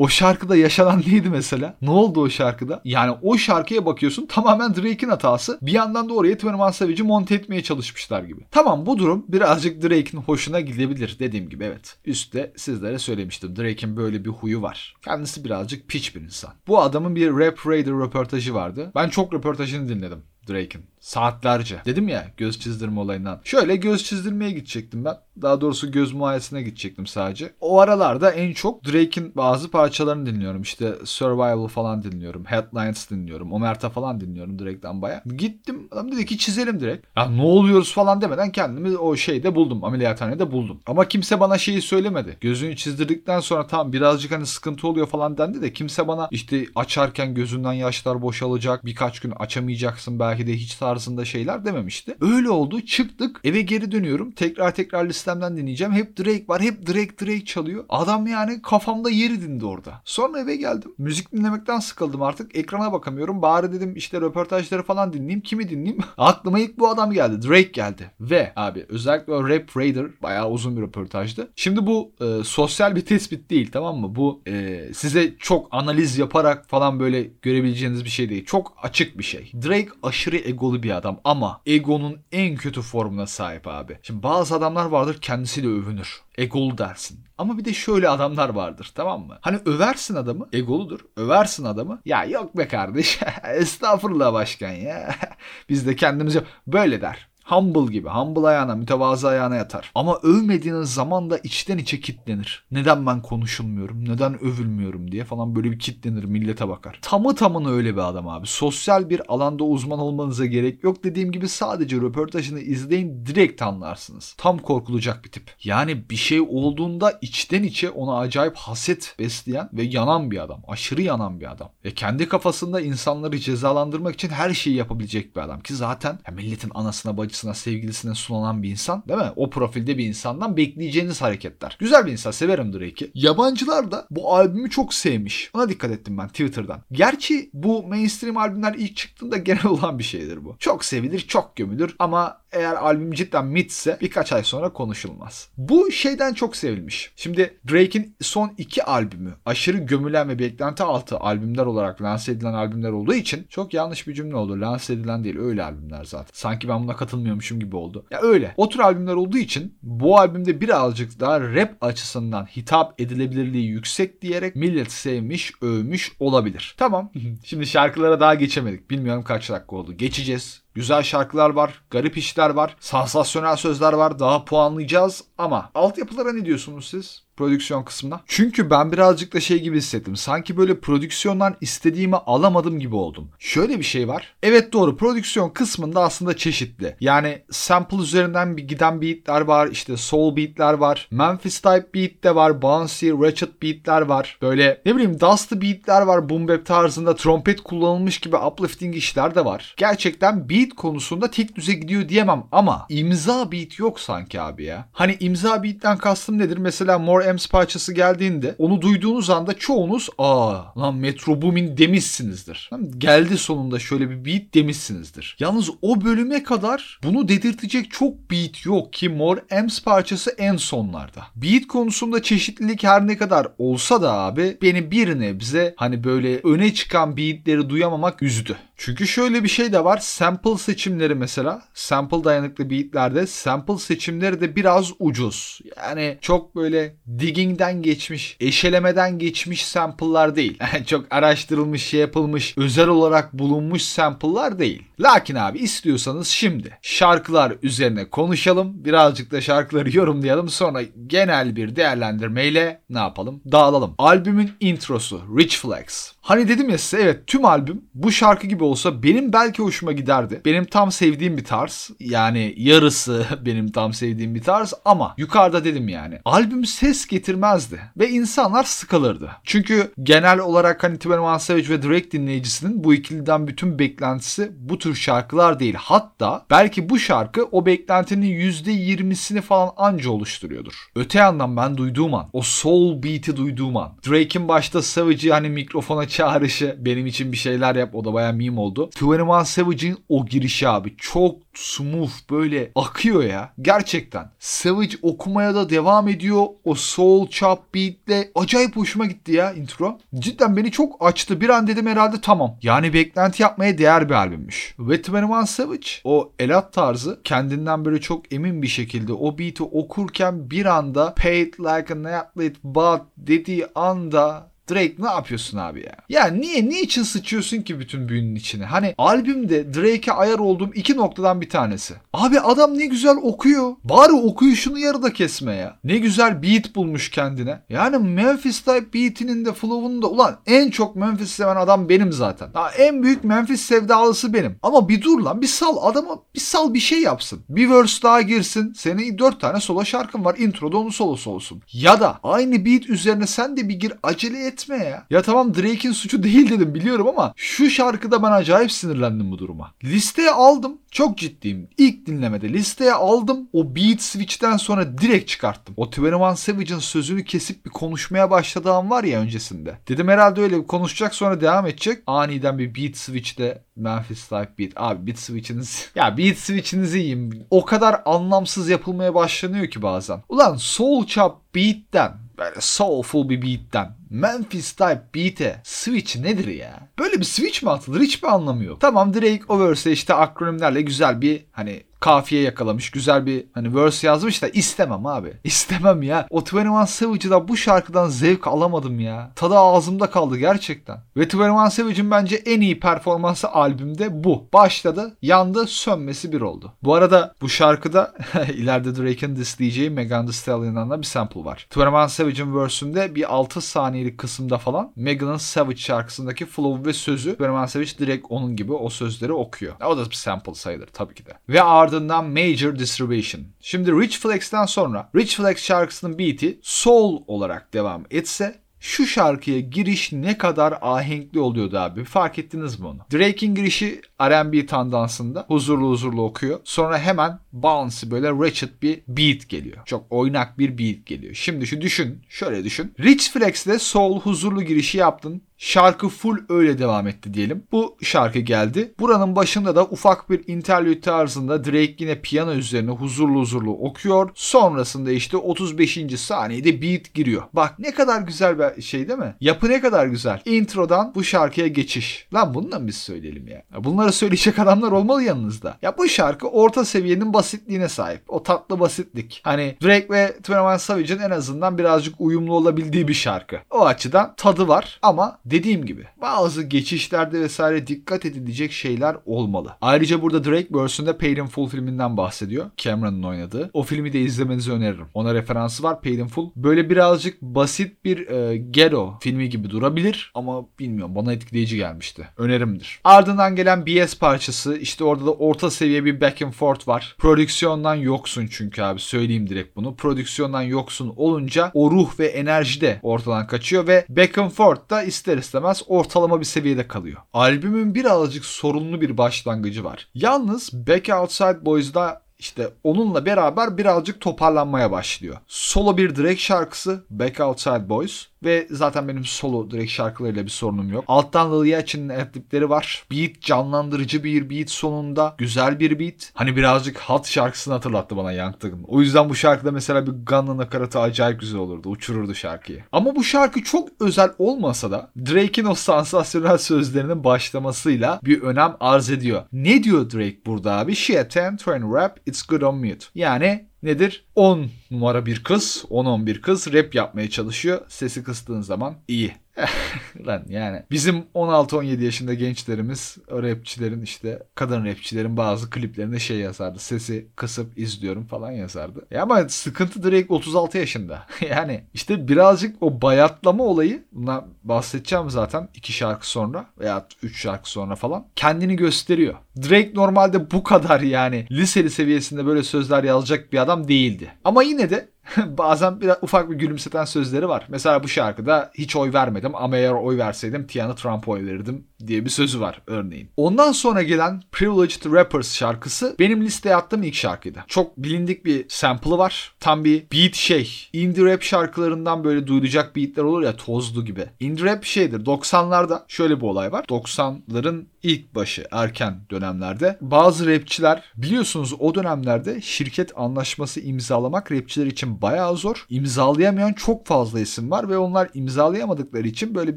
[0.00, 1.76] O şarkıda yaşanan neydi mesela?
[1.82, 2.80] Ne oldu o şarkıda?
[2.84, 5.58] Yani o şarkıya bakıyorsun tamamen Drake'in hatası.
[5.62, 8.40] Bir yandan da oraya Twenty Savage'i monte etmeye çalışmışlar gibi.
[8.50, 11.96] Tamam bu durum birazcık Drake'in hoşuna gidebilir dediğim gibi evet.
[12.04, 13.56] Üstte sizlere söylemiştim.
[13.56, 14.96] Drake'in böyle bir huyu var.
[15.04, 16.50] Kendisi birazcık piç bir insan.
[16.66, 18.92] Bu adamın bir Rap Raider röportajı vardı.
[18.94, 20.84] Ben çok röportajını dinledim Drake'in.
[21.00, 21.82] Saatlerce.
[21.84, 23.40] Dedim ya göz çizdirme olayından.
[23.44, 25.14] Şöyle göz çizdirmeye gidecektim ben.
[25.42, 27.52] Daha doğrusu göz muayenesine gidecektim sadece.
[27.60, 30.62] O aralarda en çok Drake'in bazı parçalarını dinliyorum.
[30.62, 32.44] İşte Survival falan dinliyorum.
[32.44, 33.52] Headlines dinliyorum.
[33.52, 35.22] Omerta falan dinliyorum Drake'den baya.
[35.36, 37.06] Gittim adam dedi ki çizelim direkt.
[37.16, 39.84] Ya ne oluyoruz falan demeden kendimi o şeyde buldum.
[39.84, 40.80] Ameliyathanede buldum.
[40.86, 42.36] Ama kimse bana şeyi söylemedi.
[42.40, 47.34] Gözünü çizdirdikten sonra tamam birazcık hani sıkıntı oluyor falan dendi de kimse bana işte açarken
[47.34, 48.84] gözünden yaşlar boşalacak.
[48.84, 52.16] Birkaç gün açamayacaksın belki de hiç tarzında şeyler dememişti.
[52.20, 52.80] Öyle oldu.
[52.80, 53.40] Çıktık.
[53.44, 54.30] Eve geri dönüyorum.
[54.30, 55.92] Tekrar tekrar listemden dinleyeceğim.
[55.92, 56.62] Hep Drake var.
[56.62, 57.84] Hep Drake Drake çalıyor.
[57.88, 60.02] Adam yani kafamda yeri dindi orada.
[60.04, 60.92] Sonra eve geldim.
[60.98, 62.56] Müzik dinlemekten sıkıldım artık.
[62.56, 63.42] Ekrana bakamıyorum.
[63.42, 65.40] Bari dedim işte röportajları falan dinleyeyim.
[65.40, 66.02] Kimi dinleyeyim?
[66.18, 67.48] Aklıma ilk bu adam geldi.
[67.48, 68.10] Drake geldi.
[68.20, 71.48] Ve abi özellikle o Rap Raider bayağı uzun bir röportajdı.
[71.56, 74.14] Şimdi bu e, sosyal bir tespit değil tamam mı?
[74.14, 78.44] Bu e, size çok analiz yaparak falan böyle görebileceğiniz bir şey değil.
[78.44, 79.52] Çok açık bir şey.
[79.54, 83.98] Drake aşırı egolu bir adam ama egonun en kötü formuna sahip abi.
[84.02, 86.20] Şimdi bazı adamlar vardır kendisiyle övünür.
[86.38, 87.24] Egolu dersin.
[87.38, 89.38] Ama bir de şöyle adamlar vardır tamam mı?
[89.40, 91.00] Hani översin adamı egoludur.
[91.16, 92.00] Översin adamı.
[92.04, 93.20] Ya yok be kardeş.
[93.54, 95.14] Estağfurullah başkan ya.
[95.68, 97.29] Biz de kendimize böyle der.
[97.50, 98.08] Humble gibi.
[98.08, 99.90] Humble ayağına, mütevazı ayağına yatar.
[99.94, 102.64] Ama övmediğiniz zaman da içten içe kitlenir.
[102.70, 104.08] Neden ben konuşulmuyorum?
[104.08, 106.24] Neden övülmüyorum diye falan böyle bir kitlenir.
[106.24, 106.98] Millete bakar.
[107.02, 108.46] Tamı tamına öyle bir adam abi.
[108.46, 111.04] Sosyal bir alanda uzman olmanıza gerek yok.
[111.04, 114.34] Dediğim gibi sadece röportajını izleyin direkt anlarsınız.
[114.38, 115.54] Tam korkulacak bir tip.
[115.64, 120.62] Yani bir şey olduğunda içten içe ona acayip haset besleyen ve yanan bir adam.
[120.68, 121.70] Aşırı yanan bir adam.
[121.84, 125.60] Ve kendi kafasında insanları cezalandırmak için her şeyi yapabilecek bir adam.
[125.60, 129.32] Ki zaten milletin anasına bacısına karşısına sevgilisine sunulan bir insan değil mi?
[129.36, 131.76] O profilde bir insandan bekleyeceğiniz hareketler.
[131.80, 133.10] Güzel bir insan severim Drake'i.
[133.14, 135.50] Yabancılar da bu albümü çok sevmiş.
[135.54, 136.82] Ona dikkat ettim ben Twitter'dan.
[136.92, 140.56] Gerçi bu mainstream albümler ilk çıktığında genel olan bir şeydir bu.
[140.58, 145.48] Çok sevilir, çok gömülür ama eğer albüm cidden mitse birkaç ay sonra konuşulmaz.
[145.56, 147.12] Bu şeyden çok sevilmiş.
[147.16, 152.90] Şimdi Drake'in son iki albümü aşırı gömülen ve beklenti altı albümler olarak lanse edilen albümler
[152.90, 154.60] olduğu için çok yanlış bir cümle oldu.
[154.60, 156.30] Lanse edilen değil öyle albümler zaten.
[156.32, 158.06] Sanki ben buna katılmıyormuşum gibi oldu.
[158.10, 158.54] Ya öyle.
[158.56, 164.56] O tür albümler olduğu için bu albümde birazcık daha rap açısından hitap edilebilirliği yüksek diyerek
[164.56, 166.74] millet sevmiş, övmüş olabilir.
[166.76, 167.12] Tamam.
[167.44, 168.90] Şimdi şarkılara daha geçemedik.
[168.90, 169.92] Bilmiyorum kaç dakika oldu.
[169.92, 170.62] Geçeceğiz.
[170.74, 174.18] Güzel şarkılar var, garip işler var, sansasyonel sözler var.
[174.18, 177.22] Daha puanlayacağız ama altyapılara ne diyorsunuz siz?
[177.40, 178.20] prodüksiyon kısmına.
[178.26, 180.16] Çünkü ben birazcık da şey gibi hissettim.
[180.16, 183.28] Sanki böyle prodüksiyondan istediğimi alamadım gibi oldum.
[183.38, 184.34] Şöyle bir şey var.
[184.42, 186.96] Evet doğru prodüksiyon kısmında aslında çeşitli.
[187.00, 189.68] Yani sample üzerinden bir giden beatler var.
[189.72, 191.08] işte soul beatler var.
[191.10, 192.62] Memphis type beat de var.
[192.62, 194.38] Bouncy, ratchet beatler var.
[194.42, 196.28] Böyle ne bileyim dusty beatler var.
[196.28, 199.74] Boom bap tarzında trompet kullanılmış gibi uplifting işler de var.
[199.76, 204.88] Gerçekten beat konusunda tek düze gidiyor diyemem ama imza beat yok sanki abi ya.
[204.92, 206.56] Hani imza beat'ten kastım nedir?
[206.56, 212.70] Mesela More Ems parçası geldiğinde onu duyduğunuz anda çoğunuz aa lan Metro Boomin demişsinizdir.
[212.98, 215.36] Geldi sonunda şöyle bir beat demişsinizdir.
[215.40, 221.22] Yalnız o bölüme kadar bunu dedirtecek çok beat yok ki More Ems parçası en sonlarda.
[221.36, 226.74] Beat konusunda çeşitlilik her ne kadar olsa da abi beni bir nebze hani böyle öne
[226.74, 228.56] çıkan beatleri duyamamak üzdü.
[228.82, 229.98] Çünkü şöyle bir şey de var.
[229.98, 231.62] Sample seçimleri mesela.
[231.74, 235.60] Sample dayanıklı beatlerde sample seçimleri de biraz ucuz.
[235.76, 240.58] Yani çok böyle digging'den geçmiş, eşelemeden geçmiş sample'lar değil.
[240.86, 244.82] çok araştırılmış, şey yapılmış, özel olarak bulunmuş sample'lar değil.
[245.00, 248.84] Lakin abi istiyorsanız şimdi şarkılar üzerine konuşalım.
[248.84, 250.48] Birazcık da şarkıları yorumlayalım.
[250.48, 253.40] Sonra genel bir değerlendirmeyle ne yapalım?
[253.52, 253.94] Dağılalım.
[253.98, 256.12] Albümün introsu Rich Flex.
[256.20, 260.40] Hani dedim ya size evet tüm albüm bu şarkı gibi olsa benim belki hoşuma giderdi.
[260.44, 261.90] Benim tam sevdiğim bir tarz.
[262.00, 266.18] Yani yarısı benim tam sevdiğim bir tarz ama yukarıda dedim yani.
[266.24, 269.30] Albüm ses getirmezdi ve insanlar sıkılırdı.
[269.44, 274.94] Çünkü genel olarak hani Twenty Savage ve Drake dinleyicisinin bu ikiliden bütün beklentisi bu tür
[274.94, 275.74] şarkılar değil.
[275.78, 280.74] Hatta belki bu şarkı o beklentinin %20'sini falan anca oluşturuyordur.
[280.96, 286.08] Öte yandan ben duyduğum an, o soul beat'i duyduğum an, Drake'in başta Savage'i hani mikrofona
[286.08, 288.90] çağrışı benim için bir şeyler yap o da baya meme oldu.
[289.00, 293.52] 21 Savage'in o girişi abi çok smooth böyle akıyor ya.
[293.62, 294.30] Gerçekten.
[294.38, 296.46] Savage okumaya da devam ediyor.
[296.64, 299.98] O soul chop beatle acayip hoşuma gitti ya intro.
[300.14, 301.40] Cidden beni çok açtı.
[301.40, 302.56] Bir an dedim herhalde tamam.
[302.62, 304.74] Yani beklenti yapmaya değer bir albümmüş.
[304.78, 310.50] Ve 21 Savage o elat tarzı kendinden böyle çok emin bir şekilde o beat'i okurken
[310.50, 315.96] bir anda paid like an athlete but dediği anda Drake ne yapıyorsun abi ya?
[316.08, 318.64] Ya niye niçin sıçıyorsun ki bütün büyünün içine?
[318.64, 321.94] Hani albümde Drake'e ayar olduğum iki noktadan bir tanesi.
[322.12, 323.72] Abi adam ne güzel okuyor.
[323.84, 325.76] Bari okuyuşunu yarıda kesme ya.
[325.84, 327.62] Ne güzel beat bulmuş kendine.
[327.68, 332.50] Yani Memphis type beatinin de flow'unu da ulan en çok Memphis seven adam benim zaten.
[332.54, 334.56] Ya en büyük Memphis sevdalısı benim.
[334.62, 337.40] Ama bir dur lan bir sal adama bir sal bir şey yapsın.
[337.48, 338.72] Bir verse daha girsin.
[338.76, 340.36] Senin dört tane solo şarkın var.
[340.38, 341.62] Introda onun solosu olsun.
[341.72, 345.06] Ya da aynı beat üzerine sen de bir gir acele et etme ya.
[345.10, 349.74] Ya tamam Drake'in suçu değil dedim biliyorum ama şu şarkıda ben acayip sinirlendim bu duruma.
[349.84, 350.78] Listeye aldım.
[350.90, 351.68] Çok ciddiyim.
[351.78, 353.48] İlk dinlemede listeye aldım.
[353.52, 355.74] O beat switch'ten sonra direkt çıkarttım.
[355.76, 359.78] O 21 Savage'ın sözünü kesip bir konuşmaya başladığı an var ya öncesinde.
[359.88, 362.02] Dedim herhalde öyle konuşacak sonra devam edecek.
[362.06, 364.72] Aniden bir beat switch'te Memphis Type Beat.
[364.76, 367.46] Abi beat switch'iniz ya beat switch'inizi yiyeyim.
[367.50, 370.22] O kadar anlamsız yapılmaya başlanıyor ki bazen.
[370.28, 376.88] Ulan Soul Chop Beat'ten böyle soulful bir beat'ten Memphis Type beat'e switch nedir ya?
[376.98, 378.80] Böyle bir switch mi atılır hiçbir anlamı yok.
[378.80, 382.90] Tamam Drake o verse işte akronimlerle güzel bir hani kafiye yakalamış.
[382.90, 385.32] Güzel bir hani verse yazmış da istemem abi.
[385.44, 386.26] İstemem ya.
[386.30, 389.32] O 21 Savage'da bu şarkıdan zevk alamadım ya.
[389.36, 390.98] Tadı ağzımda kaldı gerçekten.
[391.16, 394.48] Ve 21 Savage'in bence en iyi performansı albümde bu.
[394.52, 396.72] Başladı, yandı, sönmesi bir oldu.
[396.82, 398.14] Bu arada bu şarkıda
[398.54, 401.68] ileride Drake'in disleyeceği Megan Thee Stallion'dan da bir sample var.
[401.76, 403.60] 21 Savage'in verse'ünde bir 6
[404.00, 408.88] saniyelik kısımda falan Megan'ın Savage şarkısındaki flow ve sözü 21 Savage direkt onun gibi o
[408.90, 409.74] sözleri okuyor.
[409.86, 411.32] O da bir sample sayılır tabii ki de.
[411.48, 413.42] Ve ardından Major Distribution.
[413.60, 420.12] Şimdi Rich Flex'ten sonra Rich Flex şarkısının beat'i soul olarak devam etse şu şarkıya giriş
[420.12, 422.04] ne kadar ahenkli oluyordu abi.
[422.04, 422.98] Fark ettiniz mi onu?
[423.12, 426.60] Drake'in girişi R&B tandansında huzurlu huzurlu okuyor.
[426.64, 429.76] Sonra hemen bouncy böyle ratchet bir beat geliyor.
[429.84, 431.34] Çok oynak bir beat geliyor.
[431.34, 432.94] Şimdi şu düşün, şöyle düşün.
[433.00, 435.42] Rich Flex'te soul huzurlu girişi yaptın.
[435.62, 437.62] Şarkı full öyle devam etti diyelim.
[437.72, 438.94] Bu şarkı geldi.
[438.98, 444.30] Buranın başında da ufak bir interlude tarzında Drake yine piyano üzerine huzurlu huzurlu okuyor.
[444.34, 445.98] Sonrasında işte 35.
[446.16, 447.42] saniyede beat giriyor.
[447.52, 449.34] Bak ne kadar güzel bir şey değil mi?
[449.40, 450.42] Yapı ne kadar güzel.
[450.44, 452.26] Introdan bu şarkıya geçiş.
[452.34, 453.62] Lan bunu da mı biz söyleyelim ya?
[453.84, 455.78] Bunları söyleyecek adamlar olmalı yanınızda.
[455.82, 458.22] Ya bu şarkı orta seviyenin basitliğine sahip.
[458.28, 459.40] O tatlı basitlik.
[459.44, 463.56] Hani Drake ve 21 Savage'ın en azından birazcık uyumlu olabildiği bir şarkı.
[463.70, 469.76] O açıdan tadı var ama Dediğim gibi bazı geçişlerde vesaire dikkat edilecek şeyler olmalı.
[469.80, 472.70] Ayrıca burada Drake verse'ünde Paid in Full filminden bahsediyor.
[472.76, 473.70] Cameron'ın oynadığı.
[473.72, 475.06] O filmi de izlemenizi öneririm.
[475.14, 476.50] Ona referansı var Paid in Full.
[476.56, 482.28] Böyle birazcık basit bir e, ghetto filmi gibi durabilir ama bilmiyorum bana etkileyici gelmişti.
[482.36, 483.00] Önerimdir.
[483.04, 487.16] Ardından gelen BS parçası işte orada da orta seviye bir back and forth var.
[487.30, 489.96] Prodüksiyondan yoksun çünkü abi söyleyeyim direkt bunu.
[489.96, 495.02] Prodüksiyondan yoksun olunca o ruh ve enerji de ortadan kaçıyor ve back and forth da
[495.02, 497.20] ister istemez ortalama bir seviyede kalıyor.
[497.32, 500.08] Albümün birazcık sorunlu bir başlangıcı var.
[500.14, 505.36] Yalnız Back Outside Boys'da işte onunla beraber birazcık toparlanmaya başlıyor.
[505.46, 510.92] Solo bir Drake şarkısı Back Outside Boys ve zaten benim solo direkt şarkılarıyla bir sorunum
[510.92, 511.04] yok.
[511.08, 513.04] Alttan Lil Yachty'nin eklipleri var.
[513.12, 515.34] Beat canlandırıcı bir beat sonunda.
[515.38, 516.32] Güzel bir beat.
[516.34, 518.84] Hani birazcık Hot şarkısını hatırlattı bana Young Thug'ın.
[518.88, 521.88] O yüzden bu şarkıda mesela bir Gunna nakaratı acayip güzel olurdu.
[521.88, 522.84] Uçururdu şarkıyı.
[522.92, 529.10] Ama bu şarkı çok özel olmasa da Drake'in o sansasyonel sözlerinin başlamasıyla bir önem arz
[529.10, 529.42] ediyor.
[529.52, 530.96] Ne diyor Drake burada abi?
[530.96, 533.06] She a 10 train rap, it's good on mute.
[533.14, 534.24] Yani nedir?
[534.34, 537.80] 10 numara bir kız, 10-11 kız rap yapmaya çalışıyor.
[537.88, 539.32] Sesi kıstığın zaman iyi.
[540.26, 546.78] Lan yani bizim 16-17 yaşında gençlerimiz rapçilerin işte kadın rapçilerin bazı kliplerinde şey yazardı.
[546.78, 549.06] Sesi kısıp izliyorum falan yazardı.
[549.10, 551.26] Ya ama sıkıntı direkt 36 yaşında.
[551.50, 557.70] yani işte birazcık o bayatlama olayı bundan bahsedeceğim zaten iki şarkı sonra veya üç şarkı
[557.70, 559.34] sonra falan kendini gösteriyor.
[559.56, 564.32] Drake normalde bu kadar yani liseli seviyesinde böyle sözler yazacak bir adam değildi.
[564.44, 565.08] Ama yine de
[565.46, 567.66] Bazen biraz ufak bir gülümseten sözleri var.
[567.68, 572.24] Mesela bu şarkıda hiç oy vermedim ama eğer oy verseydim Tiana Trump'a oy verirdim diye
[572.24, 573.30] bir sözü var örneğin.
[573.36, 577.64] Ondan sonra gelen Privileged Rappers şarkısı benim listeye attığım ilk şarkıydı.
[577.66, 579.52] Çok bilindik bir sample'ı var.
[579.60, 580.88] Tam bir beat şey.
[580.92, 584.26] Indie rap şarkılarından böyle duyulacak beatler olur ya tozlu gibi.
[584.40, 585.24] Indie rap şeydir.
[585.24, 586.84] 90'larda şöyle bir olay var.
[586.84, 595.19] 90'ların ilk başı erken dönemlerde bazı rapçiler biliyorsunuz o dönemlerde şirket anlaşması imzalamak rapçiler için
[595.22, 595.86] bayağı zor.
[595.88, 599.76] İmzalayamayan çok fazla isim var ve onlar imzalayamadıkları için böyle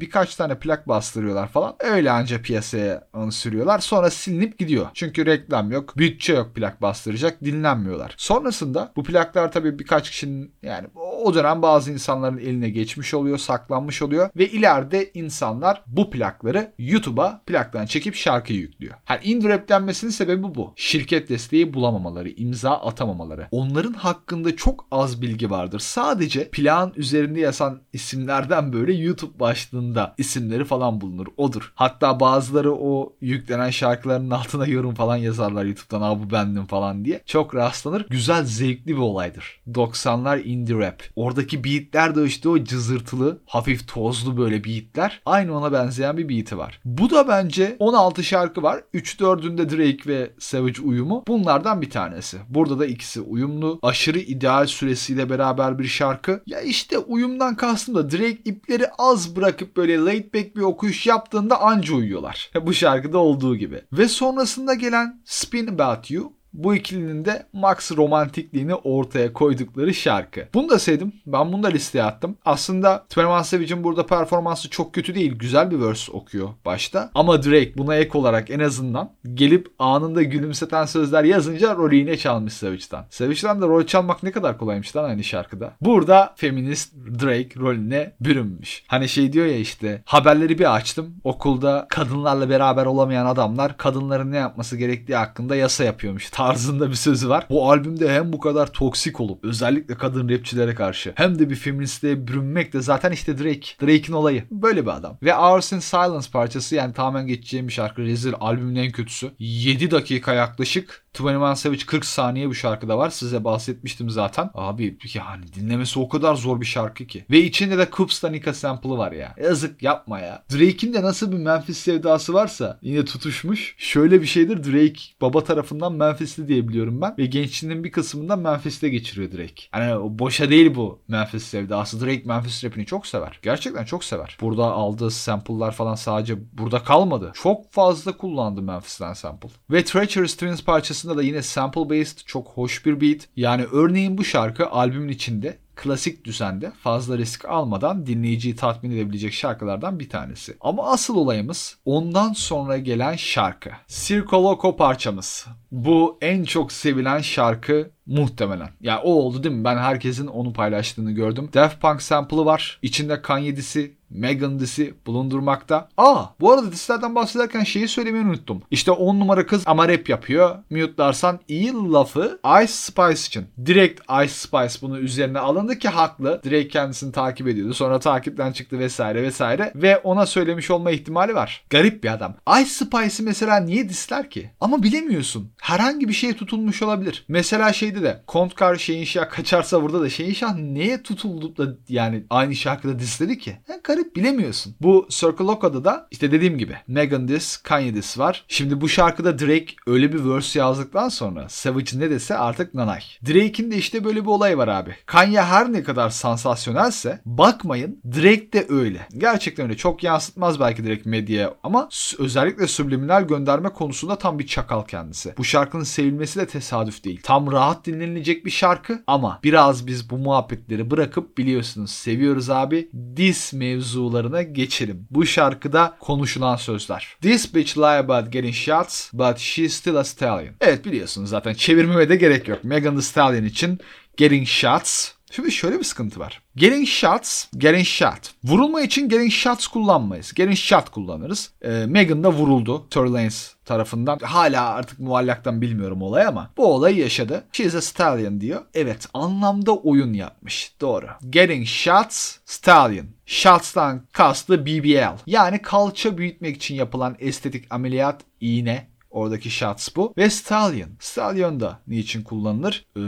[0.00, 1.76] birkaç tane plak bastırıyorlar falan.
[1.80, 3.78] Öyle anca piyasaya onu sürüyorlar.
[3.78, 4.86] Sonra silinip gidiyor.
[4.94, 8.14] Çünkü reklam yok, bütçe yok plak bastıracak, dinlenmiyorlar.
[8.16, 10.86] Sonrasında bu plaklar tabii birkaç kişinin yani
[11.24, 17.42] o dönem bazı insanların eline geçmiş oluyor, saklanmış oluyor ve ileride insanlar bu plakları YouTube'a
[17.46, 18.94] plaktan çekip şarkıyı yüklüyor.
[19.08, 20.72] Yani indie rap denmesinin sebebi bu.
[20.76, 23.48] Şirket desteği bulamamaları, imza atamamaları.
[23.50, 25.78] Onların hakkında çok az bilgi vardır.
[25.78, 31.26] Sadece plağın üzerinde yazan isimlerden böyle YouTube başlığında isimleri falan bulunur.
[31.36, 31.72] Odur.
[31.74, 36.02] Hatta bazıları o yüklenen şarkıların altına yorum falan yazarlar YouTube'dan.
[36.02, 37.22] Aa bu bendim falan diye.
[37.26, 38.06] Çok rastlanır.
[38.10, 39.60] Güzel, zevkli bir olaydır.
[39.72, 41.02] 90'lar indie rap.
[41.16, 45.20] Oradaki beatler de işte o cızırtılı, hafif tozlu böyle beatler.
[45.26, 46.80] Aynı ona benzeyen bir beat'i var.
[46.84, 48.80] Bu da bence 16 şarkı var.
[48.94, 51.24] 3-4'ünde Drake ve Savage uyumu.
[51.28, 52.38] Bunlardan bir tanesi.
[52.48, 53.78] Burada da ikisi uyumlu.
[53.82, 54.66] Aşırı ideal
[55.14, 56.42] süresiyle beraber bir şarkı.
[56.46, 61.60] Ya işte uyumdan kastım da Drake ipleri az bırakıp böyle laid back bir okuyuş yaptığında
[61.60, 62.50] anca uyuyorlar.
[62.66, 63.82] Bu şarkıda olduğu gibi.
[63.92, 70.48] Ve sonrasında gelen Spin About You bu ikilinin de max romantikliğini ortaya koydukları şarkı.
[70.54, 71.12] Bunu da sevdim.
[71.26, 72.36] Ben bunu da listeye attım.
[72.44, 75.32] Aslında 21 Savage'in burada performansı çok kötü değil.
[75.38, 77.10] Güzel bir verse okuyor başta.
[77.14, 82.52] Ama Drake buna ek olarak en azından gelip anında gülümseten sözler yazınca rolü yine çalmış
[82.52, 83.04] Savage'dan.
[83.10, 85.72] Savage'dan da rol çalmak ne kadar kolaymış lan aynı şarkıda.
[85.80, 88.84] Burada feminist Drake rolüne bürünmüş.
[88.86, 91.14] Hani şey diyor ya işte haberleri bir açtım.
[91.24, 97.28] Okulda kadınlarla beraber olamayan adamlar kadınların ne yapması gerektiği hakkında yasa yapıyormuş tarzında bir sözü
[97.28, 97.46] var.
[97.50, 102.28] Bu albümde hem bu kadar toksik olup özellikle kadın rapçilere karşı hem de bir feministliğe
[102.28, 103.86] bürünmek de zaten işte Drake.
[103.86, 104.44] Drake'in olayı.
[104.50, 105.18] Böyle bir adam.
[105.22, 108.02] Ve Hours in Silence parçası yani tamamen geçeceğim bir şarkı.
[108.02, 109.30] Rezil albümün en kötüsü.
[109.38, 113.10] 7 dakika yaklaşık 21 Savage 40 saniye bu şarkıda var.
[113.10, 114.50] Size bahsetmiştim zaten.
[114.54, 117.24] Abi yani dinlemesi o kadar zor bir şarkı ki.
[117.30, 119.34] Ve içinde de Coops Danica sample'ı var ya.
[119.42, 120.44] Yazık yapma ya.
[120.52, 123.74] Drake'in de nasıl bir Memphis sevdası varsa yine tutuşmuş.
[123.78, 127.14] Şöyle bir şeydir Drake baba tarafından Memphis'li diye biliyorum ben.
[127.18, 129.62] Ve gençliğinin bir kısmından Memphis'te geçiriyor Drake.
[129.72, 132.00] Hani boşa değil bu Memphis sevdası.
[132.00, 133.38] Drake Memphis rapini çok sever.
[133.42, 134.36] Gerçekten çok sever.
[134.40, 137.32] Burada aldığı sample'lar falan sadece burada kalmadı.
[137.34, 139.48] Çok fazla kullandı Memphis'ten sample.
[139.70, 143.28] Ve Treacherous Twins parçası Sonrasında da yine sample based çok hoş bir beat.
[143.36, 150.00] Yani örneğin bu şarkı albümün içinde klasik düzende fazla risk almadan dinleyiciyi tatmin edebilecek şarkılardan
[150.00, 150.56] bir tanesi.
[150.60, 153.70] Ama asıl olayımız ondan sonra gelen şarkı.
[153.88, 155.46] Circo Loco parçamız.
[155.72, 158.64] Bu en çok sevilen şarkı muhtemelen.
[158.64, 159.64] Ya yani o oldu değil mi?
[159.64, 161.50] Ben herkesin onu paylaştığını gördüm.
[161.54, 162.78] Daft Punk sample'ı var.
[162.82, 165.88] İçinde Kanye disi Megan disi bulundurmakta.
[165.96, 168.62] Aa bu arada dislerden bahsederken şeyi söylemeyi unuttum.
[168.70, 170.56] İşte 10 numara kız ama rap yapıyor.
[170.70, 173.46] Mute'larsan iyi lafı Ice Spice için.
[173.66, 176.40] Direkt Ice Spice bunu üzerine alındı ki haklı.
[176.44, 177.74] Drake kendisini takip ediyordu.
[177.74, 179.72] Sonra takipten çıktı vesaire vesaire.
[179.74, 181.64] Ve ona söylemiş olma ihtimali var.
[181.70, 182.34] Garip bir adam.
[182.60, 184.50] Ice Spice'i mesela niye disler ki?
[184.60, 185.50] Ama bilemiyorsun.
[185.60, 187.24] Herhangi bir şeye tutulmuş olabilir.
[187.28, 192.24] Mesela şeyde de Kontkar şeyin şah kaçarsa burada da şeyin şah neye tutuldu da yani
[192.30, 193.56] aynı şarkıda disledi ki?
[193.68, 194.74] Yani garip bilemiyorsun.
[194.80, 198.44] Bu Circle Loco'da da işte dediğim gibi Megan Diss, Kanye Diss var.
[198.48, 203.00] Şimdi bu şarkıda Drake öyle bir verse yazdıktan sonra Savage ne dese artık nanay.
[203.26, 204.94] Drake'in de işte böyle bir olay var abi.
[205.06, 209.06] Kanye her ne kadar sansasyonelse bakmayın Drake de öyle.
[209.18, 209.76] Gerçekten öyle.
[209.76, 215.34] Çok yansıtmaz belki direkt medyaya ama özellikle subliminal gönderme konusunda tam bir çakal kendisi.
[215.38, 217.20] Bu şarkının sevilmesi de tesadüf değil.
[217.22, 222.88] Tam rahat dinlenilecek bir şarkı ama biraz biz bu muhabbetleri bırakıp biliyorsunuz seviyoruz abi.
[223.16, 225.06] Dis mevzularına geçelim.
[225.10, 227.16] Bu şarkıda konuşulan sözler.
[227.20, 230.54] This bitch lie about getting shots but she's still a stallion.
[230.60, 232.64] Evet biliyorsunuz zaten çevirmeme de gerek yok.
[232.64, 233.80] Megan Thee Stallion için
[234.16, 236.42] Getting Shots Şimdi şöyle bir sıkıntı var.
[236.56, 238.34] Getting shots, getting shot.
[238.44, 240.32] Vurulma için getting shots kullanmayız.
[240.34, 241.52] Getting shot kullanırız.
[241.62, 244.18] E, Megan da vuruldu Tory Lanez tarafından.
[244.18, 247.44] Hala artık muallaktan bilmiyorum olay ama bu olayı yaşadı.
[247.52, 248.62] She's a stallion diyor.
[248.74, 250.72] Evet anlamda oyun yapmış.
[250.80, 251.06] Doğru.
[251.30, 253.06] Getting shots, stallion.
[253.26, 255.18] Shots'tan kastı BBL.
[255.26, 260.14] Yani kalça büyütmek için yapılan estetik ameliyat iğne Oradaki shots bu.
[260.16, 260.90] Ve Stallion.
[261.00, 262.86] Stallion da niçin kullanılır?
[262.96, 263.00] Ee,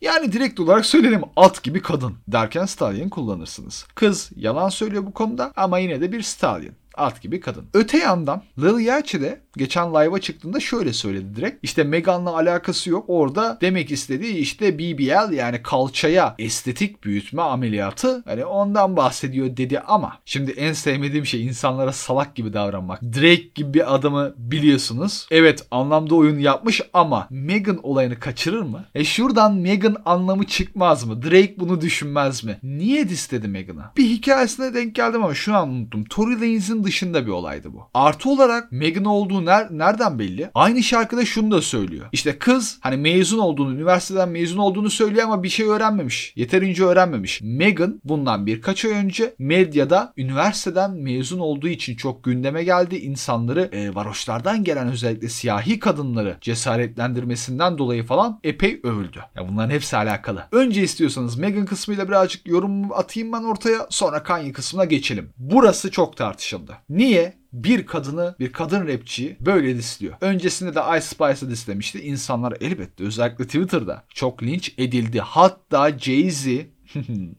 [0.00, 3.86] yani direkt olarak söyleyelim at gibi kadın derken Stallion kullanırsınız.
[3.94, 7.64] Kız yalan söylüyor bu konuda ama yine de bir Stallion at gibi kadın.
[7.74, 11.64] Öte yandan Lil Yachty de geçen live'a çıktığında şöyle söyledi direkt.
[11.64, 13.04] İşte Megan'la alakası yok.
[13.08, 18.22] Orada demek istediği işte BBL yani kalçaya estetik büyütme ameliyatı.
[18.26, 23.02] Hani ondan bahsediyor dedi ama şimdi en sevmediğim şey insanlara salak gibi davranmak.
[23.02, 25.26] Drake gibi bir adamı biliyorsunuz.
[25.30, 28.84] Evet anlamda oyun yapmış ama Megan olayını kaçırır mı?
[28.94, 31.22] E şuradan Megan anlamı çıkmaz mı?
[31.22, 32.58] Drake bunu düşünmez mi?
[32.62, 33.92] Niye distedi Megan'a?
[33.96, 36.04] Bir hikayesine denk geldim ama şunu unuttum.
[36.04, 37.88] Tory Lanez'in dışında bir olaydı bu.
[37.94, 40.50] Artı olarak Megan olduğu ner nereden belli?
[40.54, 42.06] Aynı şarkıda şunu da söylüyor.
[42.12, 46.32] İşte kız hani mezun olduğunu, üniversiteden mezun olduğunu söylüyor ama bir şey öğrenmemiş.
[46.36, 47.40] Yeterince öğrenmemiş.
[47.42, 52.96] Megan bundan birkaç ay önce medyada üniversiteden mezun olduğu için çok gündeme geldi.
[52.96, 59.18] İnsanları e, varoşlardan gelen özellikle siyahi kadınları cesaretlendirmesinden dolayı falan epey övüldü.
[59.36, 60.44] Ya bunların hepsi alakalı.
[60.52, 65.30] Önce istiyorsanız Megan kısmıyla birazcık yorum atayım ben ortaya sonra Kanye kısmına geçelim.
[65.38, 66.67] Burası çok tartışıldı.
[66.88, 67.38] Niye?
[67.52, 70.14] bir kadını, bir kadın rapçiyi böyle disliyor.
[70.20, 72.00] Öncesinde de Ice Spice'ı dislemişti.
[72.00, 75.20] İnsanlar elbette özellikle Twitter'da çok linç edildi.
[75.20, 76.66] Hatta Jay-Z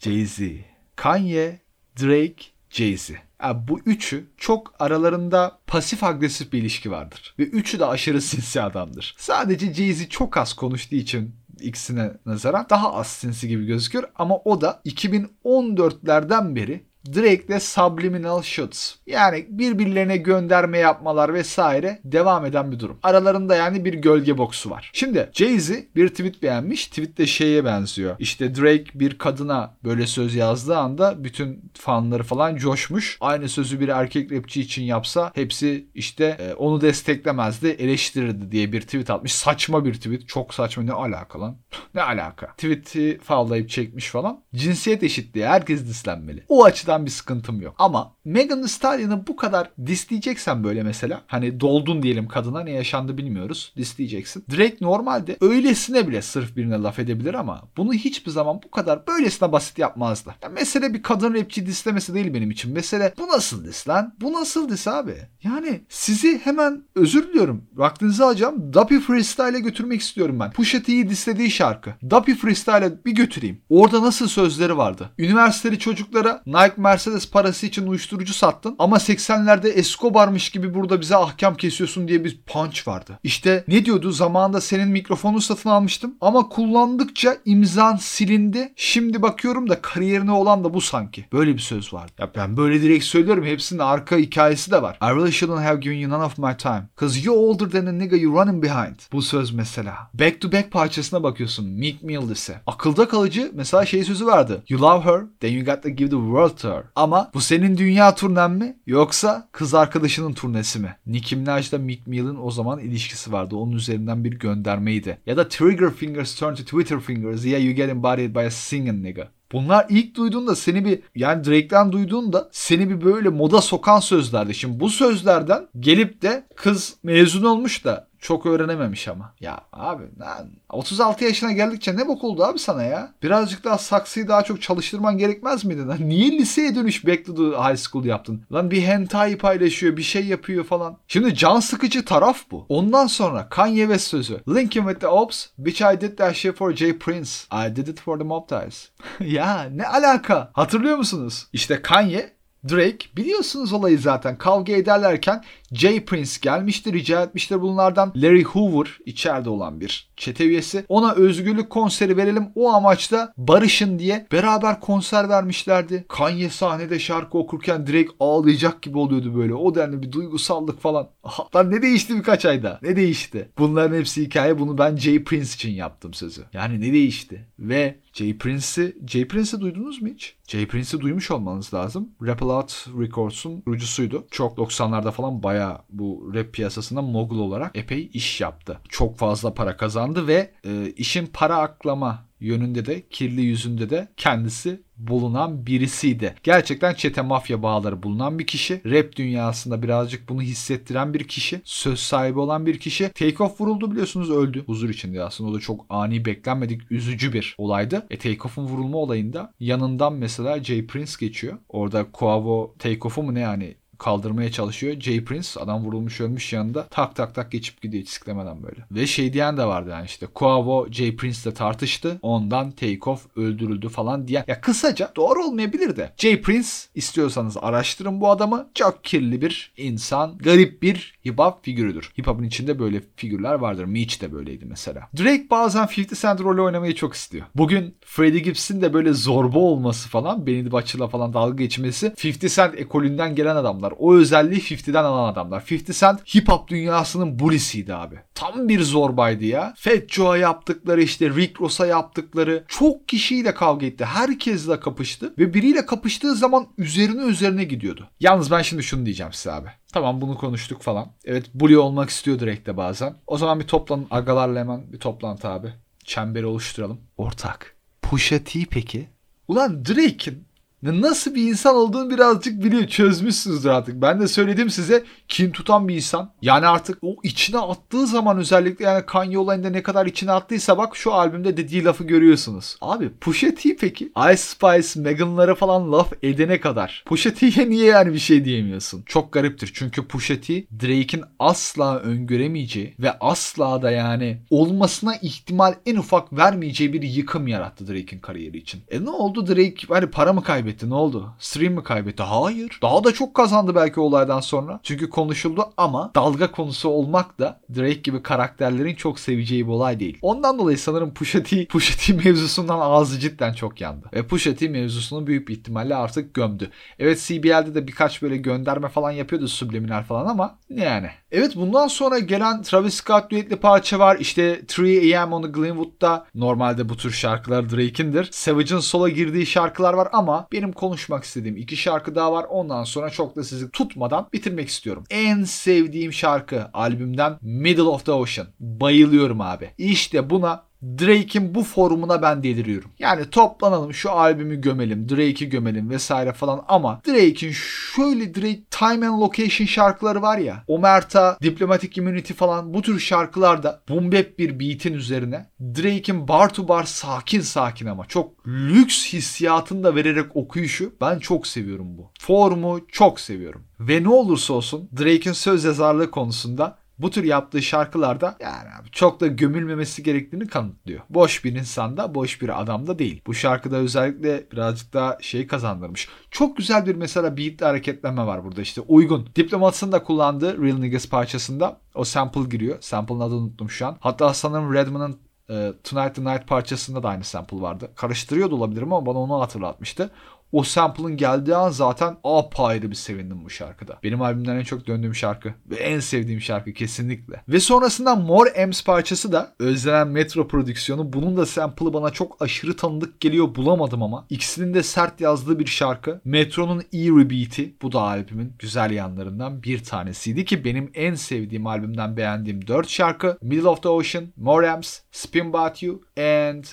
[0.00, 0.58] Jay-Z,
[0.96, 1.60] Kanye,
[2.00, 3.14] Drake, Jay-Z.
[3.42, 7.34] Yani bu üçü çok aralarında pasif agresif bir ilişki vardır.
[7.38, 9.14] Ve üçü de aşırı sinsi adamdır.
[9.18, 14.60] Sadece Jay-Z çok az konuştuğu için ikisine nazaran daha az sinsi gibi gözüküyor ama o
[14.60, 18.94] da 2014'lerden beri Drake'le subliminal shots.
[19.06, 22.98] Yani birbirlerine gönderme yapmalar vesaire devam eden bir durum.
[23.02, 24.90] Aralarında yani bir gölge boksu var.
[24.92, 26.86] Şimdi Jay-Z bir tweet beğenmiş.
[26.86, 28.16] Tweet de şeye benziyor.
[28.18, 33.18] İşte Drake bir kadına böyle söz yazdığı anda bütün fanları falan coşmuş.
[33.20, 38.80] Aynı sözü bir erkek rapçi için yapsa hepsi işte e, onu desteklemezdi, eleştirirdi diye bir
[38.80, 39.34] tweet atmış.
[39.34, 40.28] Saçma bir tweet.
[40.28, 40.82] Çok saçma.
[40.82, 41.56] Ne alaka lan?
[41.94, 42.46] ne alaka?
[42.46, 44.44] Tweet'i favlayıp çekmiş falan.
[44.54, 45.46] Cinsiyet eşitliği.
[45.46, 46.44] Herkes dislenmeli.
[46.48, 47.74] O açıdan açıdan bir sıkıntım yok.
[47.78, 53.16] Ama Megan Thee Stallion'ı bu kadar disleyeceksen böyle mesela hani doldun diyelim kadına ne yaşandı
[53.16, 54.44] bilmiyoruz disleyeceksin.
[54.50, 59.52] Drake normalde öylesine bile sırf birine laf edebilir ama bunu hiçbir zaman bu kadar böylesine
[59.52, 60.34] basit yapmazdı.
[60.42, 62.72] Ya mesele bir kadın rapçi dislemesi değil benim için.
[62.72, 64.14] Mesele bu nasıl dis lan?
[64.20, 65.16] Bu nasıl dis abi?
[65.42, 67.64] Yani sizi hemen özür diliyorum.
[67.74, 68.74] Vaktinizi alacağım.
[68.74, 70.50] Dappy Freestyle'e götürmek istiyorum ben.
[70.50, 71.94] Pusha T'yi dislediği şarkı.
[72.10, 73.60] Dappy Freestyle'e bir götüreyim.
[73.68, 75.10] Orada nasıl sözleri vardı?
[75.18, 81.54] Üniversiteli çocuklara Nike Mercedes parası için uyuşturucu sattın ama 80'lerde Escobar'mış gibi burada bize ahkam
[81.54, 83.18] kesiyorsun diye bir punch vardı.
[83.22, 88.72] İşte ne diyordu zamanında senin mikrofonu satın almıştım ama kullandıkça imzan silindi.
[88.76, 91.26] Şimdi bakıyorum da kariyerine olan da bu sanki.
[91.32, 92.12] Böyle bir söz vardı.
[92.18, 94.98] Ya ben böyle direkt söylüyorum hepsinin arka hikayesi de var.
[95.02, 96.82] I really shouldn't have given you none of my time.
[97.00, 98.96] Cause you're older than a nigga you running behind.
[99.12, 100.10] Bu söz mesela.
[100.14, 101.68] Back to back parçasına bakıyorsun.
[101.68, 102.60] Meek Mill ise.
[102.66, 104.62] Akılda kalıcı mesela şey sözü vardı.
[104.68, 106.73] You love her, then you got to give the world to her.
[106.94, 110.96] Ama bu senin dünya turnen mi yoksa kız arkadaşının turnesi mi?
[111.06, 113.56] Nicki Minaj'la Meek Mill'in o zaman ilişkisi vardı.
[113.56, 115.18] Onun üzerinden bir göndermeydi.
[115.26, 117.44] Ya da Trigger Fingers turn to Twitter Fingers.
[117.44, 119.28] Yeah you get embodied by a singing nigga.
[119.52, 124.54] Bunlar ilk duyduğunda seni bir yani Drake'den duyduğunda seni bir böyle moda sokan sözlerdi.
[124.54, 129.32] Şimdi bu sözlerden gelip de kız mezun olmuş da çok öğrenememiş ama.
[129.40, 133.14] Ya abi lan 36 yaşına geldikçe ne bok oldu abi sana ya?
[133.22, 135.98] Birazcık daha saksıyı daha çok çalıştırman gerekmez miydi lan?
[136.00, 138.42] Niye liseye dönüş back to the high school yaptın?
[138.52, 140.96] Lan bir hentai paylaşıyor bir şey yapıyor falan.
[141.08, 142.66] Şimdi can sıkıcı taraf bu.
[142.68, 144.40] Ondan sonra Kanye West sözü.
[144.48, 145.46] Linkin with the Ops.
[145.58, 147.30] Bitch I did that shit for Jay Prince.
[147.52, 148.88] I did it for the Mob Ties.
[149.20, 150.50] ya ne alaka?
[150.52, 151.46] Hatırlıyor musunuz?
[151.52, 152.33] İşte Kanye
[152.70, 158.12] Drake biliyorsunuz olayı zaten kavga ederlerken Jay Prince gelmişti rica etmiştir bunlardan.
[158.16, 160.84] Larry Hoover içeride olan bir çete üyesi.
[160.88, 166.04] Ona özgürlük konseri verelim o amaçla barışın diye beraber konser vermişlerdi.
[166.08, 169.54] Kanye sahnede şarkı okurken Drake ağlayacak gibi oluyordu böyle.
[169.54, 171.08] O denli bir duygusallık falan.
[171.54, 172.78] Lan ne değişti birkaç ayda?
[172.82, 173.48] Ne değişti?
[173.58, 174.58] Bunların hepsi hikaye.
[174.58, 176.44] Bunu ben Jay Prince için yaptım sözü.
[176.52, 177.48] Yani ne değişti?
[177.58, 180.36] Ve Jay Prince'i Jay Prince'i duydunuz mu hiç?
[180.48, 182.08] Jay Prince'i duymuş olmanız lazım.
[182.22, 184.26] Rap Lot Records'un kurucusuydu.
[184.30, 188.80] Çok 90'larda falan baya bu rap piyasasında mogul olarak epey iş yaptı.
[188.88, 194.82] Çok fazla para kazandı ve e, işin para aklama yönünde de kirli yüzünde de kendisi
[194.96, 196.34] bulunan birisiydi.
[196.42, 198.80] Gerçekten çete mafya bağları bulunan bir kişi.
[198.86, 201.60] Rap dünyasında birazcık bunu hissettiren bir kişi.
[201.64, 203.08] Söz sahibi olan bir kişi.
[203.08, 204.64] Takeoff vuruldu biliyorsunuz öldü.
[204.66, 208.06] Huzur içinde aslında o da çok ani beklenmedik üzücü bir olaydı.
[208.10, 211.58] E Takeoff'un vurulma olayında yanından mesela Jay Prince geçiyor.
[211.68, 215.00] Orada Quavo Takeoff'u mu ne yani kaldırmaya çalışıyor.
[215.00, 218.86] Jay Prince adam vurulmuş ölmüş yanında tak tak tak geçip gidiyor çiziklemeden böyle.
[218.90, 222.18] Ve şey diyen de vardı yani işte Quavo Jay Prince'le tartıştı.
[222.22, 224.44] Ondan Takeoff öldürüldü falan diye.
[224.46, 226.12] Ya kısaca doğru olmayabilir de.
[226.16, 228.68] Jay Prince istiyorsanız araştırın bu adamı.
[228.74, 230.38] Çok kirli bir insan.
[230.38, 232.12] Garip bir hip hop figürüdür.
[232.18, 233.84] Hip hop'un içinde böyle figürler vardır.
[233.84, 235.08] Meech de böyleydi mesela.
[235.18, 237.46] Drake bazen 50 Cent rolü oynamayı çok istiyor.
[237.54, 242.80] Bugün Freddie Gibbs'in de böyle zorba olması falan, Benny Butcher'la falan dalga geçmesi 50 Cent
[242.80, 243.93] ekolünden gelen adamlar.
[243.98, 245.64] O özelliği 50'den alan adamlar.
[245.70, 248.18] 50 Cent hip hop dünyasının bulisiydi abi.
[248.34, 249.74] Tam bir zorbaydı ya.
[249.76, 254.04] Fat Joe'a yaptıkları işte Rick Ross'a yaptıkları çok kişiyle kavga etti.
[254.04, 258.08] Herkesle kapıştı ve biriyle kapıştığı zaman üzerine üzerine gidiyordu.
[258.20, 259.68] Yalnız ben şimdi şunu diyeceğim size abi.
[259.92, 261.12] Tamam bunu konuştuk falan.
[261.24, 263.14] Evet bully olmak istiyor direkt de bazen.
[263.26, 265.72] O zaman bir toplanın agalarla hemen bir toplantı abi.
[266.04, 267.00] Çemberi oluşturalım.
[267.16, 267.76] Ortak.
[268.02, 269.08] Pusha T peki?
[269.48, 270.44] Ulan Drake'in
[270.84, 272.86] nasıl bir insan olduğunu birazcık biliyor.
[272.86, 274.02] Çözmüşsünüzdür artık.
[274.02, 276.32] Ben de söyledim size kin tutan bir insan.
[276.42, 280.96] Yani artık o içine attığı zaman özellikle yani Kanye olayında ne kadar içine attıysa bak
[280.96, 282.76] şu albümde dediği lafı görüyorsunuz.
[282.80, 284.04] Abi Pusha T peki?
[284.04, 287.02] Ice Spice, Megan'lara falan laf edene kadar.
[287.06, 289.02] Pusha T'ye niye yani bir şey diyemiyorsun?
[289.06, 289.70] Çok gariptir.
[289.74, 296.92] Çünkü Pusha T Drake'in asla öngöremeyeceği ve asla da yani olmasına ihtimal en ufak vermeyeceği
[296.92, 298.82] bir yıkım yarattı Drake'in kariyeri için.
[298.90, 300.73] E ne oldu Drake hani para mı kaybetti?
[300.74, 301.32] Kaybetti ne oldu?
[301.38, 302.22] Stream mi kaybetti?
[302.22, 302.78] Hayır.
[302.82, 304.80] Daha da çok kazandı belki olaydan sonra.
[304.82, 310.18] Çünkü konuşuldu ama dalga konusu olmak da Drake gibi karakterlerin çok seveceği bir olay değil.
[310.22, 314.10] Ondan dolayı sanırım Pusha T, Pusha T mevzusundan ağzı cidden çok yandı.
[314.12, 316.70] Ve Pusha T mevzusunu büyük bir ihtimalle artık gömdü.
[316.98, 321.10] Evet CBL'de de birkaç böyle gönderme falan yapıyordu subliminal falan ama yani.
[321.32, 324.16] Evet bundan sonra gelen Travis Scott düetli parça var.
[324.20, 324.78] İşte 3
[325.14, 328.28] AM on Glenwood'da normalde bu tür şarkılar Drake'indir.
[328.32, 332.46] Savage'ın sola girdiği şarkılar var ama benim konuşmak istediğim iki şarkı daha var.
[332.48, 335.04] Ondan sonra çok da sizi tutmadan bitirmek istiyorum.
[335.10, 338.46] En sevdiğim şarkı albümden Middle of the Ocean.
[338.60, 339.70] Bayılıyorum abi.
[339.78, 342.90] İşte buna Drake'in bu formuna ben deliriyorum.
[342.98, 349.20] Yani toplanalım şu albümü gömelim, Drake'i gömelim vesaire falan ama Drake'in şöyle Drake Time and
[349.20, 350.64] Location şarkıları var ya.
[350.66, 356.84] Omerta, Diplomatic Immunity falan bu tür şarkılarda boom bir beat'in üzerine Drake'in bar to bar
[356.84, 362.10] sakin sakin ama çok lüks hissiyatını da vererek okuyuşu ben çok seviyorum bu.
[362.20, 363.64] Formu çok seviyorum.
[363.80, 369.26] Ve ne olursa olsun Drake'in söz yazarlığı konusunda bu tür yaptığı şarkılarda yani çok da
[369.26, 371.00] gömülmemesi gerektiğini kanıtlıyor.
[371.10, 373.22] Boş bir insanda, boş bir adamda değil.
[373.26, 376.08] Bu şarkıda özellikle birazcık daha şey kazandırmış.
[376.30, 379.28] Çok güzel bir mesela beatli hareketlenme var burada işte uygun.
[379.36, 382.78] Diplomats'ın da kullandığı Real Niggas parçasında o sample giriyor.
[382.80, 383.96] Sample'ın adını unuttum şu an.
[384.00, 385.18] Hatta sanırım Redman'ın
[385.50, 387.90] e, Tonight the Night parçasında da aynı sample vardı.
[387.96, 390.10] Karıştırıyor da olabilirim ama bana onu hatırlatmıştı
[390.54, 393.98] o sample'ın geldiği an zaten apayrı bir sevindim bu şarkıda.
[394.02, 397.42] Benim albümden en çok döndüğüm şarkı ve en sevdiğim şarkı kesinlikle.
[397.48, 401.12] Ve sonrasında More Ems parçası da özlenen Metro prodüksiyonu.
[401.12, 404.26] Bunun da sample'ı bana çok aşırı tanıdık geliyor bulamadım ama.
[404.30, 406.20] İkisinin de sert yazdığı bir şarkı.
[406.24, 412.16] Metro'nun Eerie Beat'i bu da albümün güzel yanlarından bir tanesiydi ki benim en sevdiğim albümden
[412.16, 416.64] beğendiğim 4 şarkı Middle of the Ocean, More Ems, Spin About You and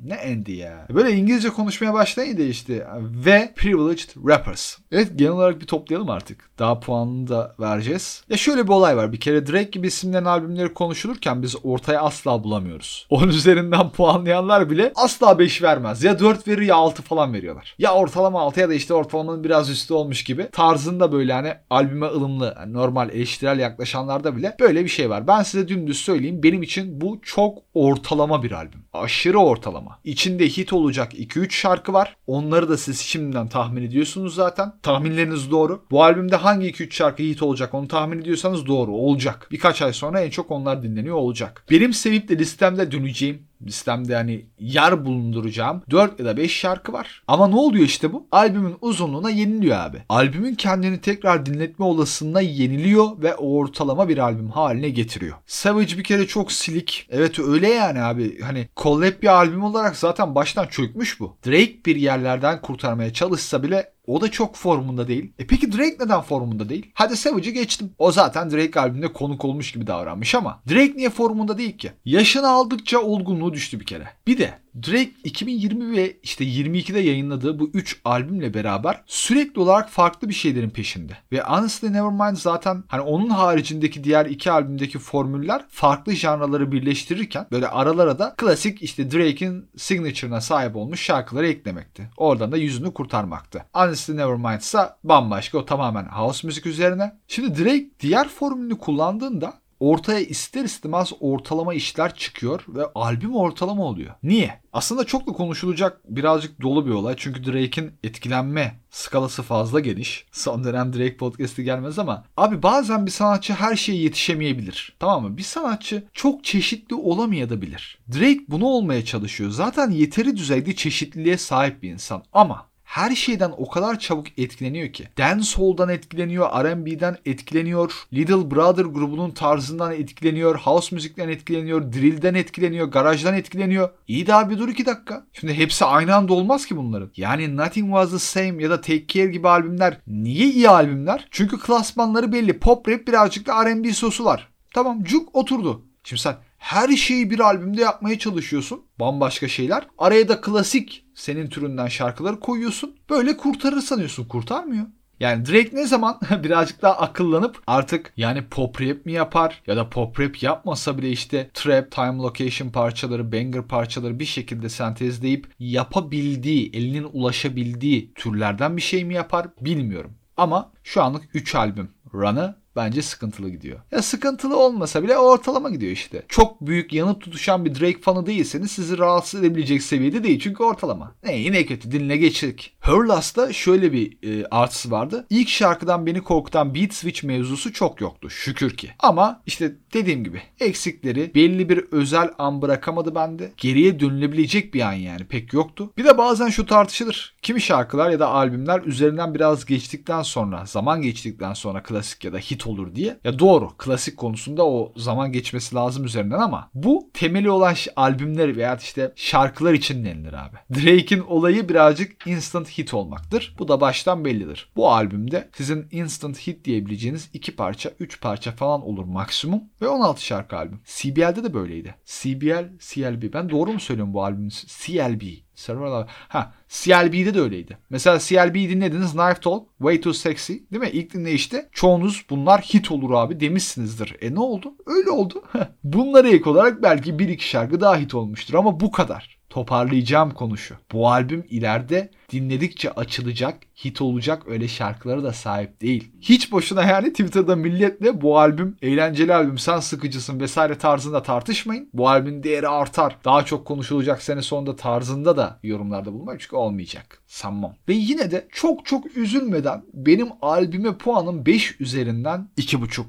[0.00, 0.86] ne endi ya.
[0.94, 2.86] Böyle İngilizce konuşmaya başlayınca işte
[3.26, 4.76] ve Privileged Rappers.
[4.92, 6.50] Evet genel olarak bir toplayalım artık.
[6.58, 8.24] Daha puanını da vereceğiz.
[8.30, 9.12] Ya şöyle bir olay var.
[9.12, 13.06] Bir kere Drake gibi isimlerin albümleri konuşulurken biz ortaya asla bulamıyoruz.
[13.10, 16.04] Onun üzerinden puanlayanlar bile asla 5 vermez.
[16.04, 17.74] Ya 4 verir ya 6 falan veriyorlar.
[17.78, 20.48] Ya ortalama 6 ya da işte ortalamanın biraz üstü olmuş gibi.
[20.52, 25.26] Tarzında böyle hani albüme ılımlı, yani normal eleştirel yaklaşanlarda bile böyle bir şey var.
[25.26, 26.42] Ben size dümdüz söyleyeyim.
[26.42, 28.84] Benim için bu çok ortalama bir albüm.
[28.92, 29.69] Aşırı ortalama.
[30.04, 32.16] İçinde hit olacak 2-3 şarkı var.
[32.26, 34.72] Onları da siz şimdiden tahmin ediyorsunuz zaten.
[34.82, 35.84] Tahminleriniz doğru.
[35.90, 39.48] Bu albümde hangi 2-3 şarkı hit olacak onu tahmin ediyorsanız doğru olacak.
[39.50, 41.64] Birkaç ay sonra en çok onlar dinleniyor olacak.
[41.70, 47.22] Benim sevip de listemde döneceğim listemde yani yer bulunduracağım 4 ya da 5 şarkı var.
[47.28, 48.26] Ama ne oluyor işte bu?
[48.32, 50.02] Albümün uzunluğuna yeniliyor abi.
[50.08, 55.36] Albümün kendini tekrar dinletme olasılığına yeniliyor ve ortalama bir albüm haline getiriyor.
[55.46, 57.06] Savage bir kere çok silik.
[57.10, 58.40] Evet öyle yani abi.
[58.40, 61.36] Hani collab bir albüm olarak zaten baştan çökmüş bu.
[61.46, 65.32] Drake bir yerlerden kurtarmaya çalışsa bile o da çok formunda değil.
[65.38, 66.90] E peki Drake neden formunda değil?
[66.94, 67.90] Hadi Savage'ı geçtim.
[67.98, 71.92] O zaten Drake albümünde konuk olmuş gibi davranmış ama Drake niye formunda değil ki?
[72.04, 74.08] Yaşını aldıkça olgunluğu düştü bir kere.
[74.26, 80.28] Bir de Drake 2020 ve işte 22'de yayınladığı bu 3 albümle beraber sürekli olarak farklı
[80.28, 81.12] bir şeylerin peşinde.
[81.32, 87.68] Ve Honestly Nevermind zaten hani onun haricindeki diğer iki albümdeki formüller farklı janraları birleştirirken böyle
[87.68, 92.10] aralara da klasik işte Drake'in signature'ına sahip olmuş şarkıları eklemekti.
[92.16, 93.64] Oradan da yüzünü kurtarmaktı.
[93.72, 97.12] Honestly Nevermind ise bambaşka o tamamen house müzik üzerine.
[97.28, 104.14] Şimdi Drake diğer formülünü kullandığında ortaya ister istemez ortalama işler çıkıyor ve albüm ortalama oluyor.
[104.22, 104.60] Niye?
[104.72, 107.14] Aslında çok da konuşulacak birazcık dolu bir olay.
[107.18, 110.26] Çünkü Drake'in etkilenme skalası fazla geniş.
[110.32, 114.96] Son dönem Drake podcast'i gelmez ama abi bazen bir sanatçı her şeye yetişemeyebilir.
[114.98, 115.36] Tamam mı?
[115.36, 117.98] Bir sanatçı çok çeşitli olamayabilir.
[118.12, 119.50] Drake bunu olmaya çalışıyor.
[119.50, 125.08] Zaten yeteri düzeyde çeşitliliğe sahip bir insan ama her şeyden o kadar çabuk etkileniyor ki.
[125.18, 133.34] Dancehall'dan etkileniyor, R&B'den etkileniyor, Little Brother grubunun tarzından etkileniyor, house müzikten etkileniyor, drill'den etkileniyor, garajdan
[133.34, 133.90] etkileniyor.
[134.08, 135.26] İyi daha bir dur iki dakika.
[135.32, 137.10] Şimdi hepsi aynı anda olmaz ki bunların.
[137.16, 141.28] Yani Nothing Was The Same ya da Take Care gibi albümler niye iyi albümler?
[141.30, 142.58] Çünkü klasmanları belli.
[142.58, 144.48] Pop rap birazcık da R&B sosu var.
[144.74, 145.84] Tamam cuk oturdu.
[146.04, 148.82] Şimdi sen her şeyi bir albümde yapmaya çalışıyorsun.
[149.00, 149.86] Bambaşka şeyler.
[149.98, 152.96] Araya da klasik senin türünden şarkıları koyuyorsun.
[153.10, 154.24] Böyle kurtarır sanıyorsun.
[154.24, 154.86] Kurtarmıyor.
[155.20, 159.90] Yani Drake ne zaman birazcık daha akıllanıp artık yani pop rap mi yapar ya da
[159.90, 166.70] pop rap yapmasa bile işte trap, time location parçaları, banger parçaları bir şekilde sentezleyip yapabildiği,
[166.72, 170.12] elinin ulaşabildiği türlerden bir şey mi yapar bilmiyorum.
[170.36, 173.80] Ama şu anlık 3 albüm Run'ı bence sıkıntılı gidiyor.
[173.90, 176.22] Ya sıkıntılı olmasa bile ortalama gidiyor işte.
[176.28, 181.14] Çok büyük yanıp tutuşan bir Drake fanı değilseniz sizi rahatsız edebilecek seviyede değil çünkü ortalama.
[181.24, 182.76] Ne iyi kötü dinle geçtik.
[182.80, 185.26] Her Last'ta şöyle bir e, artısı vardı.
[185.30, 188.90] İlk şarkıdan beni korkutan beat switch mevzusu çok yoktu şükür ki.
[188.98, 193.52] Ama işte dediğim gibi eksikleri belli bir özel an bırakamadı bende.
[193.56, 195.92] Geriye dönülebilecek bir an yani pek yoktu.
[195.98, 197.34] Bir de bazen şu tartışılır.
[197.42, 202.38] Kimi şarkılar ya da albümler üzerinden biraz geçtikten sonra, zaman geçtikten sonra klasik ya da
[202.38, 203.20] hit olur diye.
[203.24, 208.76] Ya doğru klasik konusunda o zaman geçmesi lazım üzerinden ama bu temeli olan albümler veya
[208.76, 210.56] işte şarkılar için denilir abi.
[210.74, 213.54] Drake'in olayı birazcık instant hit olmaktır.
[213.58, 214.70] Bu da baştan bellidir.
[214.76, 220.24] Bu albümde sizin instant hit diyebileceğiniz iki parça, üç parça falan olur maksimum ve 16
[220.24, 220.80] şarkı albüm.
[220.84, 221.94] CBL'de de böyleydi.
[222.04, 223.32] CBL, CLB.
[223.32, 224.52] Ben doğru mu söylüyorum bu albümün?
[224.66, 225.22] CLB.
[225.60, 226.10] Serverlar.
[226.28, 227.78] Ha CLB'de de öyleydi.
[227.90, 230.90] Mesela CLB'yi dinlediniz Knife Talk, Way Too Sexy değil mi?
[230.92, 234.16] İlk dinleyişte çoğunuz bunlar hit olur abi demişsinizdir.
[234.20, 234.74] E ne oldu?
[234.86, 235.44] Öyle oldu.
[235.84, 240.76] Bunlara ek olarak belki bir iki şarkı daha hit olmuştur ama bu kadar toparlayacağım konuşu.
[240.92, 246.12] Bu albüm ileride dinledikçe açılacak, hit olacak öyle şarkılara da sahip değil.
[246.20, 251.90] Hiç boşuna yani Twitter'da milletle bu albüm eğlenceli albüm sen sıkıcısın vesaire tarzında tartışmayın.
[251.92, 253.16] Bu albümün değeri artar.
[253.24, 257.22] Daha çok konuşulacak sene sonunda tarzında da yorumlarda bulunmayın çünkü olmayacak.
[257.26, 257.74] Sanmam.
[257.88, 263.04] Ve yine de çok çok üzülmeden benim albüme puanım 5 üzerinden 2,5.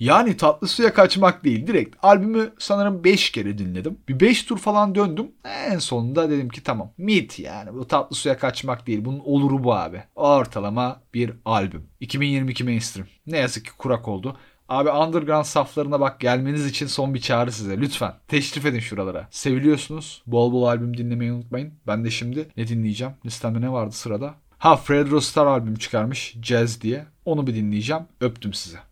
[0.00, 1.66] Yani tatlı suya kaçmak değil.
[1.66, 3.98] Direkt albümü sanırım 5 kere dinledim.
[4.08, 5.26] Bir 5 tur falan döndüm.
[5.44, 6.92] En sonunda dedim ki tamam.
[6.98, 9.04] Mit yani bu tatlı suya kaçmak değil.
[9.04, 10.02] Bunun oluru bu abi.
[10.16, 11.86] Ortalama bir albüm.
[12.00, 13.08] 2022 mainstream.
[13.26, 14.36] Ne yazık ki kurak oldu.
[14.68, 17.80] Abi underground saflarına bak gelmeniz için son bir çağrı size.
[17.80, 19.28] Lütfen teşrif edin şuralara.
[19.30, 20.22] Seviliyorsunuz.
[20.26, 21.74] Bol bol albüm dinlemeyi unutmayın.
[21.86, 23.14] Ben de şimdi ne dinleyeceğim?
[23.26, 24.34] Listemde ne vardı sırada?
[24.58, 27.06] Ha Fred Rostar albüm çıkarmış Jazz diye.
[27.24, 28.02] Onu bir dinleyeceğim.
[28.20, 28.87] Öptüm size.